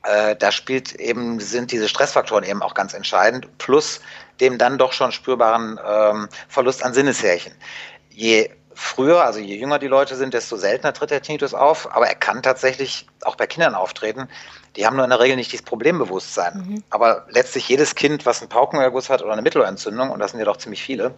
Äh, 0.04 0.36
da 0.36 0.52
spielt 0.52 0.96
eben 0.96 1.40
sind 1.40 1.72
diese 1.72 1.90
Stressfaktoren 1.90 2.44
eben 2.44 2.64
auch 2.64 2.74
ganz 2.74 2.94
entscheidend 2.94 3.58
plus 3.58 4.02
dem 4.40 4.58
dann 4.58 4.78
doch 4.78 4.94
schon 4.94 5.12
spürbaren 5.12 5.80
ähm, 5.86 6.28
Verlust 6.48 6.84
an 6.84 6.94
Sinneshärchen. 6.94 7.54
Je 8.10 8.50
früher, 8.76 9.24
also 9.24 9.40
je 9.40 9.56
jünger 9.56 9.80
die 9.80 9.88
Leute 9.88 10.16
sind, 10.16 10.34
desto 10.34 10.58
seltener 10.58 10.94
tritt 10.94 11.12
der 11.12 11.22
Tinnitus 11.22 11.54
auf, 11.54 11.94
aber 11.96 12.08
er 12.08 12.16
kann 12.16 12.44
tatsächlich 12.44 13.08
auch 13.24 13.36
bei 13.36 13.48
Kindern 13.48 13.76
auftreten. 13.76 14.28
Die 14.76 14.86
haben 14.86 14.96
nur 14.96 15.04
in 15.06 15.12
der 15.12 15.20
Regel 15.20 15.36
nicht 15.36 15.52
dieses 15.52 15.66
Problembewusstsein. 15.66 16.54
Mhm. 16.56 16.84
Aber 16.90 17.26
letztlich 17.30 17.70
jedes 17.70 17.96
Kind, 17.96 18.26
was 18.26 18.42
einen 18.42 18.50
Paukenerguss 18.50 19.10
hat 19.10 19.22
oder 19.22 19.34
eine 19.34 19.42
Mittelohrentzündung, 19.42 20.10
und 20.10 20.20
das 20.20 20.32
sind 20.32 20.40
ja 20.40 20.46
doch 20.46 20.58
ziemlich 20.58 20.82
viele, 20.82 21.14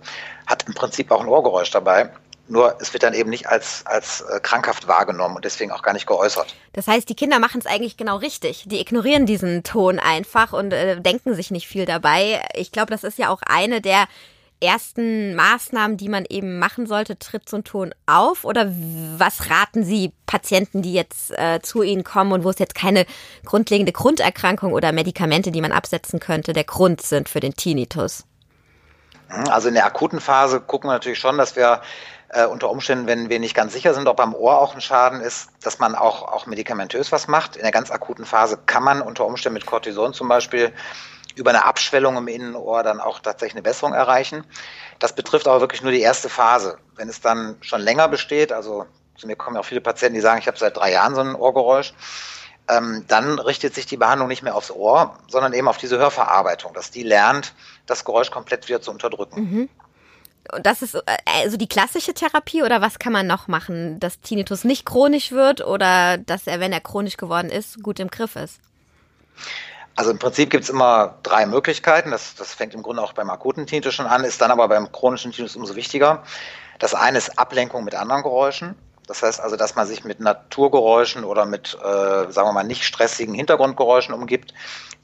hat 0.46 0.64
im 0.68 0.74
Prinzip 0.74 1.12
auch 1.12 1.22
ein 1.22 1.28
Ohrgeräusch 1.28 1.72
dabei. 1.72 2.12
Nur 2.48 2.78
es 2.80 2.94
wird 2.94 3.02
dann 3.02 3.16
eben 3.16 3.32
nicht 3.32 3.48
als, 3.48 3.84
als 3.88 4.22
äh, 4.22 4.40
krankhaft 4.40 4.88
wahrgenommen 4.88 5.36
und 5.36 5.46
deswegen 5.46 5.72
auch 5.72 5.82
gar 5.82 5.94
nicht 5.94 6.06
geäußert. 6.06 6.56
Das 6.74 6.86
heißt, 6.88 7.10
die 7.10 7.16
Kinder 7.16 7.40
machen 7.40 7.60
es 7.60 7.66
eigentlich 7.66 7.98
genau 7.98 8.18
richtig. 8.18 8.66
Die 8.68 8.80
ignorieren 8.80 9.26
diesen 9.26 9.64
Ton 9.64 9.98
einfach 9.98 10.54
und 10.54 10.72
äh, 10.72 11.02
denken 11.02 11.34
sich 11.34 11.50
nicht 11.50 11.68
viel 11.68 11.86
dabei. 11.86 12.46
Ich 12.54 12.72
glaube, 12.72 12.92
das 12.92 13.04
ist 13.04 13.18
ja 13.18 13.30
auch 13.30 13.42
eine 13.48 13.82
der 13.82 14.06
ersten 14.66 15.36
Maßnahmen, 15.36 15.98
die 15.98 16.10
man 16.10 16.26
eben 16.28 16.60
machen 16.60 16.88
sollte, 16.88 17.18
tritt 17.18 17.48
so 17.48 17.58
ein 17.58 17.64
Ton 17.64 17.94
auf? 18.06 18.44
Oder 18.44 18.72
was 19.18 19.50
raten 19.50 19.84
Sie 19.84 20.12
Patienten, 20.26 20.82
die 20.82 20.94
jetzt 20.94 21.32
äh, 21.38 21.62
zu 21.62 21.84
Ihnen 21.84 22.04
kommen 22.04 22.32
und 22.32 22.44
wo 22.44 22.50
es 22.50 22.60
jetzt 22.60 22.76
keine 22.76 23.06
grundlegende 23.46 23.92
Grunderkrankung 23.92 24.74
oder 24.74 24.92
Medikamente, 24.92 25.52
die 25.52 25.62
man 25.62 25.72
absetzen 25.72 26.20
könnte, 26.20 26.54
der 26.54 26.64
Grund 26.64 27.02
sind 27.02 27.30
für 27.30 27.40
den 27.40 27.56
Tinnitus? 27.56 28.26
Also 29.50 29.70
in 29.70 29.74
der 29.74 29.86
akuten 29.86 30.20
Phase 30.20 30.62
gucken 30.62 30.90
wir 30.90 30.94
natürlich 30.94 31.20
schon, 31.20 31.38
dass 31.38 31.56
wir 31.56 31.82
äh, 32.30 32.46
unter 32.46 32.70
Umständen, 32.70 33.08
wenn 33.08 33.30
wir 33.30 33.40
nicht 33.40 33.56
ganz 33.56 33.74
sicher 33.74 33.94
sind, 33.94 34.08
ob 34.08 34.20
am 34.20 34.36
Ohr 34.36 34.60
auch 34.60 34.76
ein 34.76 34.82
Schaden 34.82 35.22
ist, 35.22 35.50
dass 35.64 35.80
man 35.80 35.96
auch, 35.96 36.24
auch 36.24 36.46
medikamentös 36.46 37.12
was 37.12 37.28
macht. 37.28 37.56
In 37.56 37.64
der 37.64 37.72
ganz 37.72 37.92
akuten 37.92 38.26
Phase 38.26 38.60
kann 38.66 38.84
man 38.84 39.02
unter 39.02 39.26
Umständen 39.26 39.56
mit 39.56 39.66
Cortison 39.66 40.14
zum 40.14 40.28
Beispiel 40.28 40.74
über 41.36 41.52
eine 41.52 41.66
Abschwellung 41.66 42.18
im 42.18 42.28
Innenohr 42.28 42.84
dann 42.84 43.00
auch 43.00 43.20
tatsächlich 43.20 43.56
eine 43.56 43.64
Besserung 43.64 43.94
erreichen. 43.94 44.44
Das 45.00 45.14
betrifft 45.14 45.48
aber 45.48 45.62
wirklich 45.62 45.82
nur 45.82 45.92
die 45.92 46.02
erste 46.02 46.30
Phase. 46.30 46.78
Wenn 46.96 47.10
es 47.10 47.22
dann 47.22 47.58
schon 47.62 47.82
länger 47.82 48.08
besteht, 48.08 48.52
also 48.52 48.86
zu 49.18 49.28
mir 49.28 49.36
kommen 49.36 49.56
ja 49.56 49.62
auch 49.62 49.66
viele 49.66 49.82
Patienten, 49.82 50.16
die 50.16 50.22
sagen, 50.22 50.40
ich 50.40 50.48
habe 50.48 50.58
seit 50.58 50.78
drei 50.78 50.92
Jahren 50.92 51.16
so 51.16 51.22
ein 51.22 51.36
Ohrgeräusch, 51.36 51.94
ähm, 52.68 53.06
dann 53.08 53.40
richtet 53.40 53.76
sich 53.76 53.86
die 53.86 53.98
Behandlung 53.98 54.28
nicht 54.28 54.42
mehr 54.42 54.56
aufs 54.56 54.72
Ohr, 54.72 55.18
sondern 55.28 55.54
eben 55.54 55.68
auf 55.68 55.78
diese 55.78 55.98
Hörverarbeitung, 55.98 56.74
dass 56.74 56.92
die 56.92 57.04
lernt, 57.04 57.54
das 57.86 58.06
Geräusch 58.06 58.32
komplett 58.32 58.68
wieder 58.68 58.82
zu 58.82 58.92
unterdrücken. 58.92 59.42
Mhm. 59.42 59.70
Und 60.52 60.66
das 60.66 60.82
ist 60.82 60.96
äh, 60.96 61.02
also 61.44 61.58
die 61.58 61.68
klassische 61.68 62.14
Therapie 62.14 62.64
oder 62.64 62.82
was 62.82 63.00
kann 63.00 63.14
man 63.14 63.28
noch 63.28 63.48
machen, 63.48 64.00
dass 64.00 64.22
Tinnitus 64.22 64.64
nicht 64.64 64.86
chronisch 64.86 65.32
wird 65.32 65.66
oder 65.66 66.18
dass 66.18 66.48
er, 66.48 66.60
wenn 66.60 66.74
er 66.74 66.82
chronisch 66.82 67.18
geworden 67.18 67.50
ist, 67.50 67.82
gut 67.84 68.00
im 68.00 68.10
Griff 68.10 68.36
ist? 68.36 68.60
Also 69.96 70.12
im 70.12 70.20
Prinzip 70.20 70.50
gibt 70.50 70.66
es 70.66 70.70
immer 70.70 71.18
drei 71.24 71.46
Möglichkeiten. 71.46 72.12
Das, 72.12 72.36
das 72.36 72.54
fängt 72.54 72.74
im 72.74 72.84
Grunde 72.84 73.02
auch 73.02 73.14
beim 73.14 73.30
akuten 73.30 73.66
Tinnitus 73.66 73.94
schon 73.94 74.08
an, 74.08 74.24
ist 74.26 74.42
dann 74.42 74.52
aber 74.52 74.68
beim 74.68 74.92
chronischen 74.92 75.32
Tinnitus 75.32 75.56
umso 75.56 75.76
wichtiger. 75.76 76.24
Das 76.80 76.94
eine 76.94 77.18
ist 77.18 77.40
Ablenkung 77.40 77.86
mit 77.86 77.96
anderen 77.96 78.22
Geräuschen. 78.22 78.76
Das 79.08 79.22
heißt 79.22 79.40
also, 79.40 79.56
dass 79.56 79.76
man 79.76 79.88
sich 79.88 80.04
mit 80.04 80.20
Naturgeräuschen 80.20 81.24
oder 81.24 81.46
mit, 81.46 81.76
äh, 81.76 82.32
sagen 82.32 82.48
wir 82.48 82.52
mal, 82.52 82.64
nicht 82.64 82.84
stressigen 82.84 83.36
Hintergrundgeräuschen 83.36 84.14
umgibt. 84.14 84.54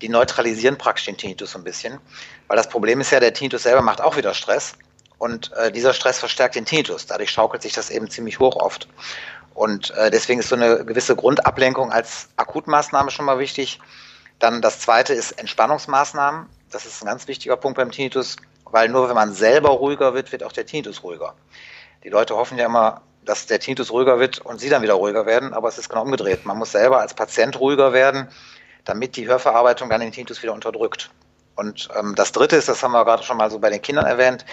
Die 0.01 0.09
neutralisieren 0.09 0.77
praktisch 0.77 1.05
den 1.05 1.17
Tinnitus 1.17 1.51
so 1.51 1.59
ein 1.59 1.63
bisschen. 1.63 1.99
Weil 2.47 2.57
das 2.57 2.67
Problem 2.67 2.99
ist 2.99 3.11
ja, 3.11 3.19
der 3.19 3.33
Tinnitus 3.33 3.63
selber 3.63 3.81
macht 3.81 4.01
auch 4.01 4.17
wieder 4.17 4.33
Stress. 4.33 4.73
Und 5.19 5.53
äh, 5.53 5.71
dieser 5.71 5.93
Stress 5.93 6.19
verstärkt 6.19 6.55
den 6.55 6.65
Tinnitus. 6.65 7.05
Dadurch 7.05 7.29
schaukelt 7.29 7.61
sich 7.61 7.73
das 7.73 7.91
eben 7.91 8.09
ziemlich 8.09 8.39
hoch 8.39 8.55
oft. 8.55 8.87
Und 9.53 9.91
äh, 9.91 10.09
deswegen 10.09 10.39
ist 10.39 10.49
so 10.49 10.55
eine 10.55 10.83
gewisse 10.83 11.15
Grundablenkung 11.15 11.91
als 11.91 12.29
Akutmaßnahme 12.37 13.11
schon 13.11 13.25
mal 13.25 13.37
wichtig. 13.37 13.79
Dann 14.41 14.61
das 14.61 14.79
zweite 14.79 15.13
ist 15.13 15.33
Entspannungsmaßnahmen. 15.33 16.47
Das 16.71 16.85
ist 16.85 17.03
ein 17.03 17.05
ganz 17.05 17.27
wichtiger 17.27 17.55
Punkt 17.57 17.77
beim 17.77 17.91
Tinnitus, 17.91 18.37
weil 18.65 18.89
nur 18.89 19.07
wenn 19.07 19.15
man 19.15 19.33
selber 19.33 19.69
ruhiger 19.69 20.15
wird, 20.15 20.31
wird 20.31 20.43
auch 20.43 20.51
der 20.51 20.65
Tinnitus 20.65 21.03
ruhiger. 21.03 21.35
Die 22.03 22.09
Leute 22.09 22.35
hoffen 22.35 22.57
ja 22.57 22.65
immer, 22.65 23.01
dass 23.23 23.45
der 23.45 23.59
Tinnitus 23.59 23.91
ruhiger 23.91 24.19
wird 24.19 24.39
und 24.39 24.59
sie 24.59 24.69
dann 24.69 24.81
wieder 24.81 24.95
ruhiger 24.95 25.27
werden, 25.27 25.53
aber 25.53 25.67
es 25.67 25.77
ist 25.77 25.89
genau 25.89 26.01
umgedreht. 26.01 26.43
Man 26.45 26.57
muss 26.57 26.71
selber 26.71 26.99
als 26.99 27.13
Patient 27.13 27.59
ruhiger 27.59 27.93
werden, 27.93 28.29
damit 28.83 29.15
die 29.15 29.27
Hörverarbeitung 29.27 29.89
dann 29.91 30.01
den 30.01 30.11
Tinnitus 30.11 30.41
wieder 30.41 30.53
unterdrückt. 30.53 31.11
Und 31.55 31.89
ähm, 31.95 32.15
das 32.15 32.31
Dritte 32.31 32.55
ist, 32.55 32.67
das 32.67 32.81
haben 32.81 32.93
wir 32.93 33.05
gerade 33.05 33.21
schon 33.21 33.37
mal 33.37 33.51
so 33.51 33.59
bei 33.59 33.69
den 33.69 33.81
Kindern 33.81 34.07
erwähnt, 34.07 34.43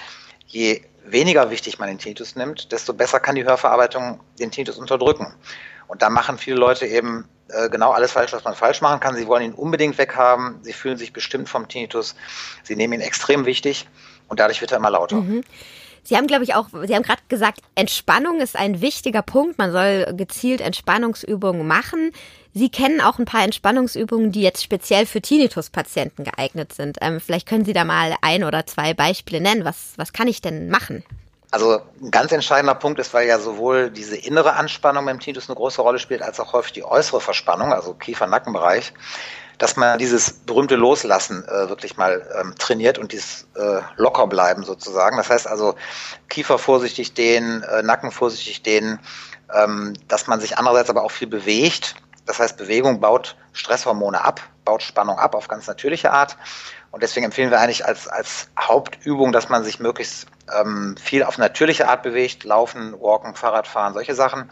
je 0.47 0.83
weniger 1.07 1.49
wichtig 1.49 1.79
man 1.79 1.89
den 1.89 1.99
Tinnitus 1.99 2.37
nimmt, 2.37 2.73
desto 2.73 2.93
besser 2.93 3.21
kann 3.21 3.37
die 3.37 3.45
Hörverarbeitung 3.45 4.21
den 4.39 4.51
Tinnitus 4.51 4.77
unterdrücken. 4.77 5.35
Und 5.89 6.03
da 6.03 6.11
machen 6.11 6.39
viele 6.39 6.57
Leute 6.57 6.87
eben 6.87 7.25
äh, 7.49 7.69
genau 7.69 7.91
alles 7.91 8.13
falsch, 8.13 8.33
was 8.33 8.45
man 8.45 8.55
falsch 8.55 8.81
machen 8.81 9.01
kann. 9.01 9.17
Sie 9.17 9.27
wollen 9.27 9.43
ihn 9.43 9.55
unbedingt 9.55 9.99
weghaben. 9.99 10.61
Sie 10.63 10.73
fühlen 10.73 10.99
sich 10.99 11.13
bestimmt 11.13 11.49
vom 11.49 11.67
Tinnitus. 11.67 12.15
Sie 12.63 12.77
nehmen 12.77 12.95
ihn 12.95 13.01
extrem 13.01 13.47
wichtig 13.47 13.89
und 14.29 14.39
dadurch 14.39 14.61
wird 14.61 14.73
er 14.73 14.79
immer 14.79 14.91
lauter. 14.91 15.17
Mhm. 15.17 15.43
Sie 16.03 16.17
haben, 16.17 16.27
glaube 16.27 16.45
ich, 16.45 16.55
auch, 16.55 16.69
Sie 16.87 16.95
haben 16.95 17.03
gerade 17.03 17.21
gesagt, 17.29 17.61
Entspannung 17.75 18.41
ist 18.41 18.57
ein 18.57 18.81
wichtiger 18.81 19.21
Punkt. 19.21 19.59
Man 19.59 19.73
soll 19.73 20.15
gezielt 20.17 20.61
Entspannungsübungen 20.63 21.67
machen. 21.67 22.13
Sie 22.55 22.71
kennen 22.71 23.01
auch 23.01 23.19
ein 23.19 23.27
paar 23.27 23.45
Entspannungsübungen, 23.45 24.33
die 24.33 24.41
jetzt 24.41 24.63
speziell 24.63 25.05
für 25.05 25.21
Tinnitus-Patienten 25.21 26.25
geeignet 26.25 26.73
sind. 26.73 26.99
Ähm, 27.03 27.21
vielleicht 27.21 27.47
können 27.47 27.67
Sie 27.67 27.75
da 27.75 27.85
mal 27.85 28.15
ein 28.23 28.43
oder 28.43 28.65
zwei 28.67 28.95
Beispiele 28.95 29.41
nennen. 29.41 29.65
Was, 29.67 29.93
was 29.97 30.15
kann 30.15 30.29
ich 30.29 30.41
denn 30.41 30.71
machen? 30.71 31.05
Also 31.51 31.81
ein 32.03 32.11
ganz 32.11 32.33
entscheidender 32.33 32.75
Punkt 32.75 32.99
ist, 33.01 33.15
weil 33.15 33.27
ja 33.27 33.39
sowohl 33.39 33.91
diese 33.91 34.17
innere 34.17 34.55
Anspannung 34.55 35.07
beim 35.07 35.19
Tinnitus 35.19 35.49
eine 35.49 35.57
große 35.57 35.81
Rolle 35.81 35.99
spielt, 35.99 36.23
als 36.23 36.39
auch 36.41 36.53
häufig 36.53 36.73
die 36.73 36.85
äußere 36.85 37.21
Verspannung, 37.21 37.73
also 37.73 37.95
Kiefer-Nackenbereich 37.95 38.93
dass 39.59 39.77
man 39.77 39.99
dieses 39.99 40.33
berühmte 40.33 40.77
Loslassen 40.77 41.45
äh, 41.45 41.69
wirklich 41.69 41.97
mal 41.97 42.27
ähm, 42.41 42.55
trainiert 42.59 42.99
und 42.99 43.13
dieses 43.13 43.47
äh, 43.57 43.81
locker 43.97 44.27
bleiben 44.29 44.63
sozusagen. 44.63 45.17
Das 45.17 45.31
heißt 45.31 45.49
also 45.49 45.75
Kiefer 46.29 46.59
vorsichtig 46.59 47.15
dehnen, 47.15 47.63
äh, 47.65 47.83
Nacken 47.83 48.13
vorsichtig 48.13 48.63
dehnen, 48.63 49.01
ähm, 49.53 49.95
dass 50.07 50.29
man 50.29 50.41
sich 50.41 50.57
andererseits 50.57 50.91
aber 50.91 51.03
auch 51.03 51.11
viel 51.11 51.29
bewegt. 51.29 51.97
Das 52.29 52.39
heißt, 52.39 52.59
Bewegung 52.59 53.01
baut 53.01 53.37
Stresshormone 53.55 54.23
ab, 54.23 54.43
baut 54.67 54.83
Spannung 54.83 55.19
ab 55.19 55.35
auf 55.35 55.49
ganz 55.49 55.67
natürliche 55.67 56.13
Art. 56.13 56.37
Und 56.91 57.03
deswegen 57.03 57.25
empfehlen 57.25 57.51
wir 57.51 57.59
eigentlich 57.59 57.87
als, 57.87 58.07
als 58.07 58.49
Hauptübung, 58.61 59.33
dass 59.33 59.49
man 59.49 59.65
sich 59.65 59.81
möglichst 59.81 60.27
ähm, 60.55 60.95
viel 61.03 61.23
auf 61.23 61.39
natürliche 61.39 61.89
Art 61.89 62.03
bewegt, 62.03 62.45
laufen, 62.45 62.93
walken, 63.01 63.35
Fahrradfahren, 63.35 63.95
solche 63.95 64.15
Sachen. 64.15 64.51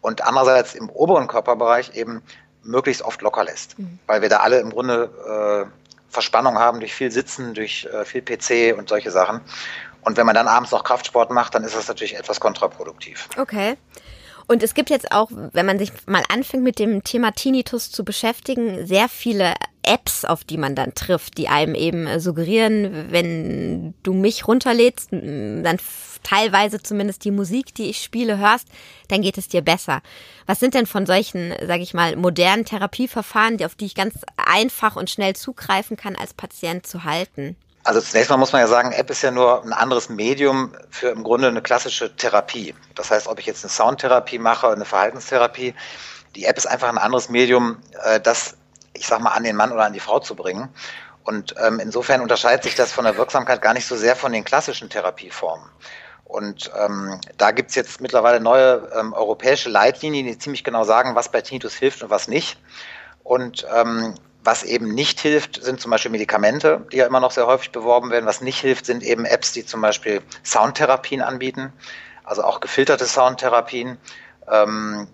Und 0.00 0.24
andererseits 0.24 0.74
im 0.74 0.90
oberen 0.90 1.28
Körperbereich 1.28 1.94
eben 1.94 2.22
möglichst 2.64 3.02
oft 3.02 3.22
locker 3.22 3.44
lässt, 3.44 3.78
mhm. 3.78 4.00
weil 4.08 4.20
wir 4.20 4.28
da 4.28 4.38
alle 4.38 4.58
im 4.58 4.70
Grunde 4.70 5.68
äh, 5.68 5.92
Verspannung 6.08 6.58
haben 6.58 6.80
durch 6.80 6.92
viel 6.92 7.12
Sitzen, 7.12 7.54
durch 7.54 7.88
äh, 7.92 8.04
viel 8.04 8.22
PC 8.22 8.76
und 8.76 8.88
solche 8.88 9.12
Sachen. 9.12 9.42
Und 10.00 10.16
wenn 10.16 10.26
man 10.26 10.34
dann 10.34 10.48
abends 10.48 10.72
noch 10.72 10.82
Kraftsport 10.82 11.30
macht, 11.30 11.54
dann 11.54 11.62
ist 11.62 11.76
das 11.76 11.86
natürlich 11.86 12.16
etwas 12.16 12.40
kontraproduktiv. 12.40 13.28
Okay. 13.38 13.76
Und 14.46 14.62
es 14.62 14.74
gibt 14.74 14.90
jetzt 14.90 15.12
auch, 15.12 15.30
wenn 15.30 15.66
man 15.66 15.78
sich 15.78 15.90
mal 16.06 16.22
anfängt 16.28 16.62
mit 16.62 16.78
dem 16.78 17.04
Thema 17.04 17.32
Tinnitus 17.32 17.90
zu 17.90 18.04
beschäftigen, 18.04 18.86
sehr 18.86 19.08
viele 19.08 19.54
Apps, 19.82 20.24
auf 20.24 20.44
die 20.44 20.58
man 20.58 20.74
dann 20.74 20.94
trifft, 20.94 21.38
die 21.38 21.48
einem 21.48 21.74
eben 21.74 22.20
suggerieren, 22.20 23.06
wenn 23.10 23.94
du 24.02 24.14
mich 24.14 24.46
runterlädst, 24.46 25.12
dann 25.12 25.78
teilweise 26.22 26.80
zumindest 26.80 27.24
die 27.24 27.32
Musik, 27.32 27.74
die 27.74 27.90
ich 27.90 28.00
spiele, 28.00 28.38
hörst, 28.38 28.68
dann 29.08 29.22
geht 29.22 29.38
es 29.38 29.48
dir 29.48 29.60
besser. 29.60 30.00
Was 30.46 30.60
sind 30.60 30.74
denn 30.74 30.86
von 30.86 31.04
solchen, 31.04 31.52
sage 31.66 31.82
ich 31.82 31.94
mal, 31.94 32.14
modernen 32.14 32.64
Therapieverfahren, 32.64 33.62
auf 33.64 33.74
die 33.74 33.86
ich 33.86 33.96
ganz 33.96 34.14
einfach 34.36 34.94
und 34.94 35.10
schnell 35.10 35.34
zugreifen 35.34 35.96
kann, 35.96 36.14
als 36.14 36.32
Patient 36.32 36.86
zu 36.86 37.02
halten? 37.02 37.56
Also 37.84 38.00
zunächst 38.00 38.30
mal 38.30 38.36
muss 38.36 38.52
man 38.52 38.60
ja 38.60 38.68
sagen, 38.68 38.92
App 38.92 39.10
ist 39.10 39.22
ja 39.22 39.30
nur 39.30 39.64
ein 39.64 39.72
anderes 39.72 40.08
Medium 40.08 40.72
für 40.90 41.08
im 41.08 41.24
Grunde 41.24 41.48
eine 41.48 41.62
klassische 41.62 42.14
Therapie. 42.14 42.74
Das 42.94 43.10
heißt, 43.10 43.26
ob 43.26 43.40
ich 43.40 43.46
jetzt 43.46 43.64
eine 43.64 43.70
Soundtherapie 43.70 44.38
mache, 44.38 44.68
eine 44.68 44.84
Verhaltenstherapie, 44.84 45.74
die 46.36 46.44
App 46.44 46.56
ist 46.56 46.66
einfach 46.66 46.88
ein 46.88 46.98
anderes 46.98 47.28
Medium, 47.28 47.78
äh, 48.04 48.20
das, 48.20 48.56
ich 48.94 49.06
sag 49.06 49.20
mal, 49.20 49.30
an 49.30 49.42
den 49.42 49.56
Mann 49.56 49.72
oder 49.72 49.84
an 49.84 49.92
die 49.92 50.00
Frau 50.00 50.20
zu 50.20 50.36
bringen. 50.36 50.68
Und 51.24 51.54
ähm, 51.64 51.80
insofern 51.80 52.20
unterscheidet 52.20 52.62
sich 52.64 52.74
das 52.74 52.92
von 52.92 53.04
der 53.04 53.16
Wirksamkeit 53.16 53.62
gar 53.62 53.74
nicht 53.74 53.86
so 53.86 53.96
sehr 53.96 54.16
von 54.16 54.32
den 54.32 54.44
klassischen 54.44 54.88
Therapieformen. 54.88 55.68
Und 56.24 56.70
ähm, 56.78 57.20
da 57.36 57.50
gibt's 57.50 57.74
jetzt 57.74 58.00
mittlerweile 58.00 58.40
neue 58.40 58.90
ähm, 58.98 59.12
europäische 59.12 59.68
Leitlinien, 59.68 60.26
die 60.26 60.38
ziemlich 60.38 60.64
genau 60.64 60.84
sagen, 60.84 61.14
was 61.14 61.30
bei 61.30 61.42
Tinnitus 61.42 61.74
hilft 61.74 62.02
und 62.02 62.10
was 62.10 62.26
nicht. 62.26 62.58
Und 63.22 63.66
ähm, 63.74 64.14
was 64.44 64.64
eben 64.64 64.92
nicht 64.94 65.20
hilft, 65.20 65.62
sind 65.62 65.80
zum 65.80 65.90
Beispiel 65.90 66.10
Medikamente, 66.10 66.86
die 66.92 66.96
ja 66.96 67.06
immer 67.06 67.20
noch 67.20 67.30
sehr 67.30 67.46
häufig 67.46 67.70
beworben 67.70 68.10
werden. 68.10 68.26
Was 68.26 68.40
nicht 68.40 68.60
hilft, 68.60 68.86
sind 68.86 69.02
eben 69.02 69.24
Apps, 69.24 69.52
die 69.52 69.64
zum 69.64 69.80
Beispiel 69.80 70.20
Soundtherapien 70.44 71.20
anbieten, 71.20 71.72
also 72.24 72.42
auch 72.42 72.60
gefilterte 72.60 73.06
Soundtherapien. 73.06 73.98
Ähm, 74.50 75.08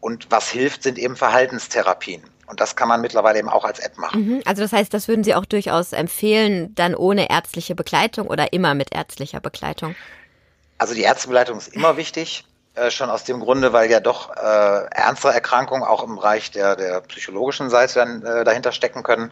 und 0.00 0.30
was 0.30 0.50
hilft, 0.50 0.82
sind 0.82 0.98
eben 0.98 1.14
Verhaltenstherapien. 1.16 2.22
Und 2.46 2.60
das 2.60 2.74
kann 2.74 2.88
man 2.88 3.00
mittlerweile 3.00 3.38
eben 3.38 3.48
auch 3.48 3.64
als 3.64 3.78
App 3.78 3.96
machen. 3.98 4.26
Mhm. 4.26 4.42
Also 4.44 4.62
das 4.62 4.72
heißt, 4.72 4.92
das 4.92 5.06
würden 5.06 5.22
Sie 5.22 5.34
auch 5.34 5.46
durchaus 5.46 5.92
empfehlen, 5.92 6.74
dann 6.74 6.94
ohne 6.94 7.30
ärztliche 7.30 7.74
Begleitung 7.74 8.26
oder 8.26 8.52
immer 8.52 8.74
mit 8.74 8.92
ärztlicher 8.92 9.40
Begleitung? 9.40 9.94
Also 10.76 10.94
die 10.94 11.02
Ärztebegleitung 11.02 11.58
ist 11.58 11.68
immer 11.68 11.96
wichtig. 11.96 12.44
Äh, 12.74 12.90
schon 12.90 13.10
aus 13.10 13.24
dem 13.24 13.40
Grunde, 13.40 13.74
weil 13.74 13.90
ja 13.90 14.00
doch 14.00 14.34
äh, 14.34 14.86
ernstere 14.92 15.34
Erkrankungen 15.34 15.82
auch 15.82 16.02
im 16.02 16.16
Bereich 16.16 16.50
der, 16.52 16.74
der 16.74 17.02
psychologischen 17.02 17.68
Seite 17.68 17.96
dann 17.96 18.22
äh, 18.22 18.44
dahinter 18.44 18.72
stecken 18.72 19.02
können. 19.02 19.30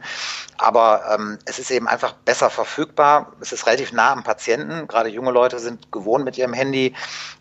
Aber 0.59 1.05
ähm, 1.15 1.39
es 1.47 1.59
ist 1.59 1.71
eben 1.71 1.89
einfach 1.89 2.13
besser 2.13 2.51
verfügbar. 2.51 3.33
Es 3.41 3.53
ist 3.53 3.67
relativ 3.67 3.93
nah 3.93 4.13
am 4.13 4.25
Patienten. 4.25 4.87
Gerade 4.89 5.09
junge 5.09 5.31
Leute 5.31 5.59
sind 5.59 5.91
gewohnt, 5.91 6.27
mit 6.27 6.37
ihrem 6.37 6.53
Handy 6.53 6.95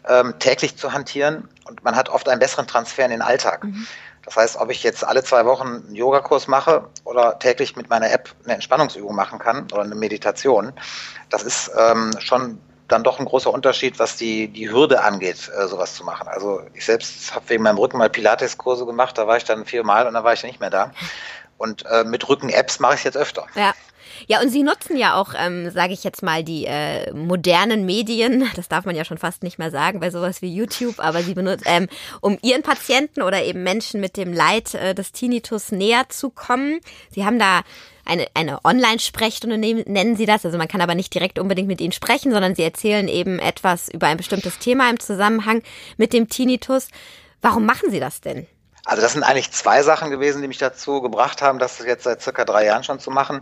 ähm, 0.08 0.40
täglich 0.40 0.78
zu 0.78 0.94
hantieren 0.94 1.50
und 1.68 1.84
man 1.84 1.98
hat 1.98 2.08
oft 2.08 2.30
einen 2.30 2.40
besseren 2.40 2.66
Transfer 2.66 3.04
in 3.04 3.12
den 3.12 3.22
Alltag. 3.22 3.66
Mhm. 3.66 3.86
Das 4.24 4.38
heißt, 4.38 4.56
ob 4.56 4.70
ich 4.70 4.84
jetzt 4.84 5.04
alle 5.04 5.24
zwei 5.24 5.46
Wochen 5.46 5.84
einen 5.86 5.96
Yogakurs 5.96 6.48
mache 6.48 6.88
oder 7.04 7.40
täglich 7.40 7.76
mit 7.76 7.90
meiner 7.90 8.10
App 8.10 8.30
eine 8.46 8.54
Entspannungsübung 8.54 9.14
machen 9.14 9.38
kann 9.40 9.64
oder 9.74 9.82
eine 9.82 9.96
Meditation, 9.96 10.72
das 11.30 11.44
ist 11.44 11.72
ähm, 11.78 12.12
schon 12.20 12.60
dann 12.92 13.04
doch 13.04 13.20
ein 13.20 13.26
großer 13.26 13.52
Unterschied, 13.52 14.00
was 14.00 14.18
die, 14.18 14.48
die 14.48 14.70
Hürde 14.70 15.04
angeht, 15.04 15.50
äh, 15.58 15.68
sowas 15.68 15.96
zu 15.96 16.04
machen. 16.04 16.28
Also 16.28 16.62
ich 16.74 16.86
selbst 16.86 17.34
habe 17.34 17.50
wegen 17.50 17.64
meinem 17.64 17.78
Rücken 17.78 17.98
mal 17.98 18.10
Pilates-Kurse 18.10 18.86
gemacht, 18.86 19.18
da 19.18 19.28
war 19.28 19.38
ich 19.38 19.44
dann 19.44 19.66
viermal 19.66 20.08
und 20.08 20.14
dann 20.14 20.24
war 20.24 20.34
ich 20.34 20.44
nicht 20.44 20.60
mehr 20.60 20.70
da. 20.70 20.92
Und 21.58 21.86
äh, 21.86 22.04
mit 22.04 22.28
Rücken-Apps 22.28 22.80
mache 22.80 22.94
ich 22.94 23.00
es 23.00 23.04
jetzt 23.04 23.18
öfter. 23.18 23.46
Ja. 23.56 23.74
Ja, 24.28 24.42
und 24.42 24.50
Sie 24.50 24.64
nutzen 24.64 24.98
ja 24.98 25.16
auch, 25.16 25.34
ähm, 25.38 25.70
sage 25.72 25.94
ich 25.94 26.04
jetzt 26.04 26.24
mal, 26.24 26.44
die 26.44 26.66
äh, 26.66 27.12
modernen 27.14 27.86
Medien, 27.86 28.50
das 28.56 28.68
darf 28.68 28.86
man 28.86 28.96
ja 28.96 29.06
schon 29.06 29.18
fast 29.18 29.44
nicht 29.44 29.60
mehr 29.60 29.72
sagen 29.72 30.00
bei 30.00 30.12
sowas 30.12 30.42
wie 30.42 30.54
YouTube, 30.54 31.00
aber 31.00 31.22
Sie 31.24 31.34
benutzen, 31.34 31.64
ähm, 31.68 31.88
um 32.20 32.38
Ihren 32.42 32.62
Patienten 32.62 33.22
oder 33.22 33.44
eben 33.44 33.64
Menschen 33.64 34.02
mit 34.02 34.18
dem 34.18 34.34
Leid 34.34 34.74
äh, 34.74 34.94
des 34.94 35.14
Tinnitus 35.14 35.72
näher 35.72 36.10
zu 36.10 36.30
kommen. 36.30 36.80
Sie 37.12 37.26
haben 37.26 37.40
da 37.40 37.62
eine, 38.10 38.28
eine 38.34 38.64
Online-Sprechstunde 38.66 39.58
nennen 39.58 40.16
sie 40.16 40.26
das. 40.26 40.46
Also 40.46 40.58
man 40.58 40.68
kann 40.68 40.82
aber 40.82 40.96
nicht 40.96 41.14
direkt 41.14 41.40
unbedingt 41.40 41.68
mit 41.68 41.80
ihnen 41.80 41.92
sprechen, 41.92 42.32
sondern 42.32 42.56
sie 42.56 42.64
erzählen 42.64 43.08
eben 43.08 43.40
etwas 43.40 43.88
über 43.90 44.08
ein 44.08 44.18
bestimmtes 44.18 44.60
Thema 44.60 44.90
im 44.90 45.00
Zusammenhang 45.00 45.62
mit 45.98 46.12
dem 46.12 46.28
Tinnitus. 46.28 46.88
Warum 47.42 47.66
machen 47.66 47.90
Sie 47.92 48.00
das 48.00 48.20
denn? 48.22 48.48
Also 48.86 49.02
das 49.02 49.14
sind 49.14 49.24
eigentlich 49.24 49.52
zwei 49.52 49.84
Sachen 49.84 50.10
gewesen, 50.10 50.42
die 50.42 50.48
mich 50.48 50.58
dazu 50.58 51.02
gebracht 51.02 51.42
haben, 51.42 51.60
das 51.60 51.80
jetzt 51.80 52.04
seit 52.04 52.22
circa 52.22 52.44
drei 52.44 52.66
Jahren 52.66 52.84
schon 52.84 53.00
zu 53.00 53.12
machen. 53.12 53.42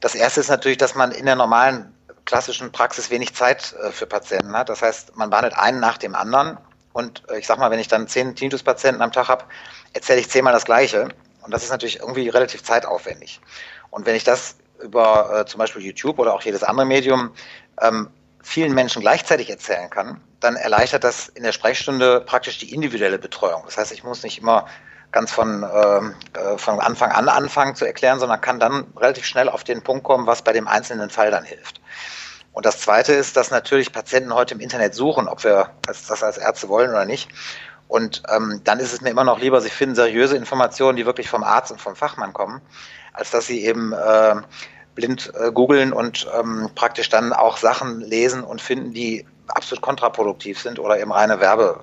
Das 0.00 0.14
erste 0.14 0.40
ist 0.40 0.48
natürlich, 0.48 0.78
dass 0.78 0.94
man 0.94 1.10
in 1.10 1.26
der 1.26 1.36
normalen 1.36 1.92
klassischen 2.24 2.72
Praxis 2.72 3.10
wenig 3.10 3.34
Zeit 3.34 3.74
äh, 3.82 3.90
für 3.90 4.06
Patienten 4.06 4.56
hat. 4.56 4.68
Das 4.68 4.82
heißt, 4.82 5.16
man 5.16 5.30
behandelt 5.30 5.58
einen 5.58 5.80
nach 5.80 5.98
dem 5.98 6.14
anderen. 6.14 6.58
Und 6.92 7.22
äh, 7.28 7.38
ich 7.38 7.46
sag 7.46 7.58
mal, 7.58 7.70
wenn 7.70 7.80
ich 7.80 7.88
dann 7.88 8.08
zehn 8.08 8.34
Tinnitus-Patienten 8.34 9.02
am 9.02 9.12
Tag 9.12 9.28
habe, 9.28 9.44
erzähle 9.92 10.20
ich 10.20 10.30
zehnmal 10.30 10.52
das 10.52 10.64
Gleiche. 10.64 11.08
Und 11.42 11.52
das 11.52 11.64
ist 11.64 11.70
natürlich 11.70 12.00
irgendwie 12.00 12.28
relativ 12.28 12.62
zeitaufwendig. 12.62 13.40
Und 13.94 14.06
wenn 14.06 14.16
ich 14.16 14.24
das 14.24 14.56
über 14.82 15.42
äh, 15.42 15.46
zum 15.46 15.58
Beispiel 15.58 15.80
YouTube 15.80 16.18
oder 16.18 16.34
auch 16.34 16.42
jedes 16.42 16.64
andere 16.64 16.84
Medium 16.84 17.30
ähm, 17.80 18.08
vielen 18.42 18.74
Menschen 18.74 19.00
gleichzeitig 19.00 19.48
erzählen 19.48 19.88
kann, 19.88 20.20
dann 20.40 20.56
erleichtert 20.56 21.04
das 21.04 21.28
in 21.28 21.44
der 21.44 21.52
Sprechstunde 21.52 22.20
praktisch 22.20 22.58
die 22.58 22.74
individuelle 22.74 23.20
Betreuung. 23.20 23.62
Das 23.66 23.78
heißt, 23.78 23.92
ich 23.92 24.02
muss 24.02 24.24
nicht 24.24 24.38
immer 24.40 24.66
ganz 25.12 25.30
von, 25.30 25.62
ähm, 25.62 26.16
äh, 26.32 26.58
von 26.58 26.80
Anfang 26.80 27.12
an 27.12 27.28
anfangen 27.28 27.76
zu 27.76 27.84
erklären, 27.84 28.18
sondern 28.18 28.40
kann 28.40 28.58
dann 28.58 28.84
relativ 28.96 29.26
schnell 29.26 29.48
auf 29.48 29.62
den 29.62 29.80
Punkt 29.80 30.02
kommen, 30.02 30.26
was 30.26 30.42
bei 30.42 30.52
dem 30.52 30.66
einzelnen 30.66 31.08
Fall 31.08 31.30
dann 31.30 31.44
hilft. 31.44 31.80
Und 32.50 32.66
das 32.66 32.80
Zweite 32.80 33.12
ist, 33.12 33.36
dass 33.36 33.52
natürlich 33.52 33.92
Patienten 33.92 34.34
heute 34.34 34.54
im 34.54 34.60
Internet 34.60 34.96
suchen, 34.96 35.28
ob 35.28 35.44
wir 35.44 35.70
das 35.82 36.20
als 36.20 36.36
Ärzte 36.36 36.68
wollen 36.68 36.90
oder 36.90 37.04
nicht. 37.04 37.30
Und 37.86 38.24
ähm, 38.28 38.60
dann 38.64 38.80
ist 38.80 38.92
es 38.92 39.02
mir 39.02 39.10
immer 39.10 39.22
noch 39.22 39.38
lieber, 39.38 39.60
sie 39.60 39.70
finden 39.70 39.94
seriöse 39.94 40.36
Informationen, 40.36 40.96
die 40.96 41.06
wirklich 41.06 41.28
vom 41.28 41.44
Arzt 41.44 41.70
und 41.70 41.80
vom 41.80 41.94
Fachmann 41.94 42.32
kommen, 42.32 42.60
als 43.14 43.30
dass 43.30 43.46
sie 43.46 43.64
eben 43.64 43.92
äh, 43.92 44.34
blind 44.94 45.32
äh, 45.34 45.50
googeln 45.50 45.92
und 45.92 46.26
ähm, 46.38 46.68
praktisch 46.74 47.08
dann 47.08 47.32
auch 47.32 47.56
Sachen 47.56 48.00
lesen 48.00 48.44
und 48.44 48.60
finden, 48.60 48.92
die 48.92 49.24
absolut 49.48 49.82
kontraproduktiv 49.82 50.58
sind 50.58 50.78
oder 50.78 50.98
eben 50.98 51.12
reine 51.12 51.40
Werbe, 51.40 51.78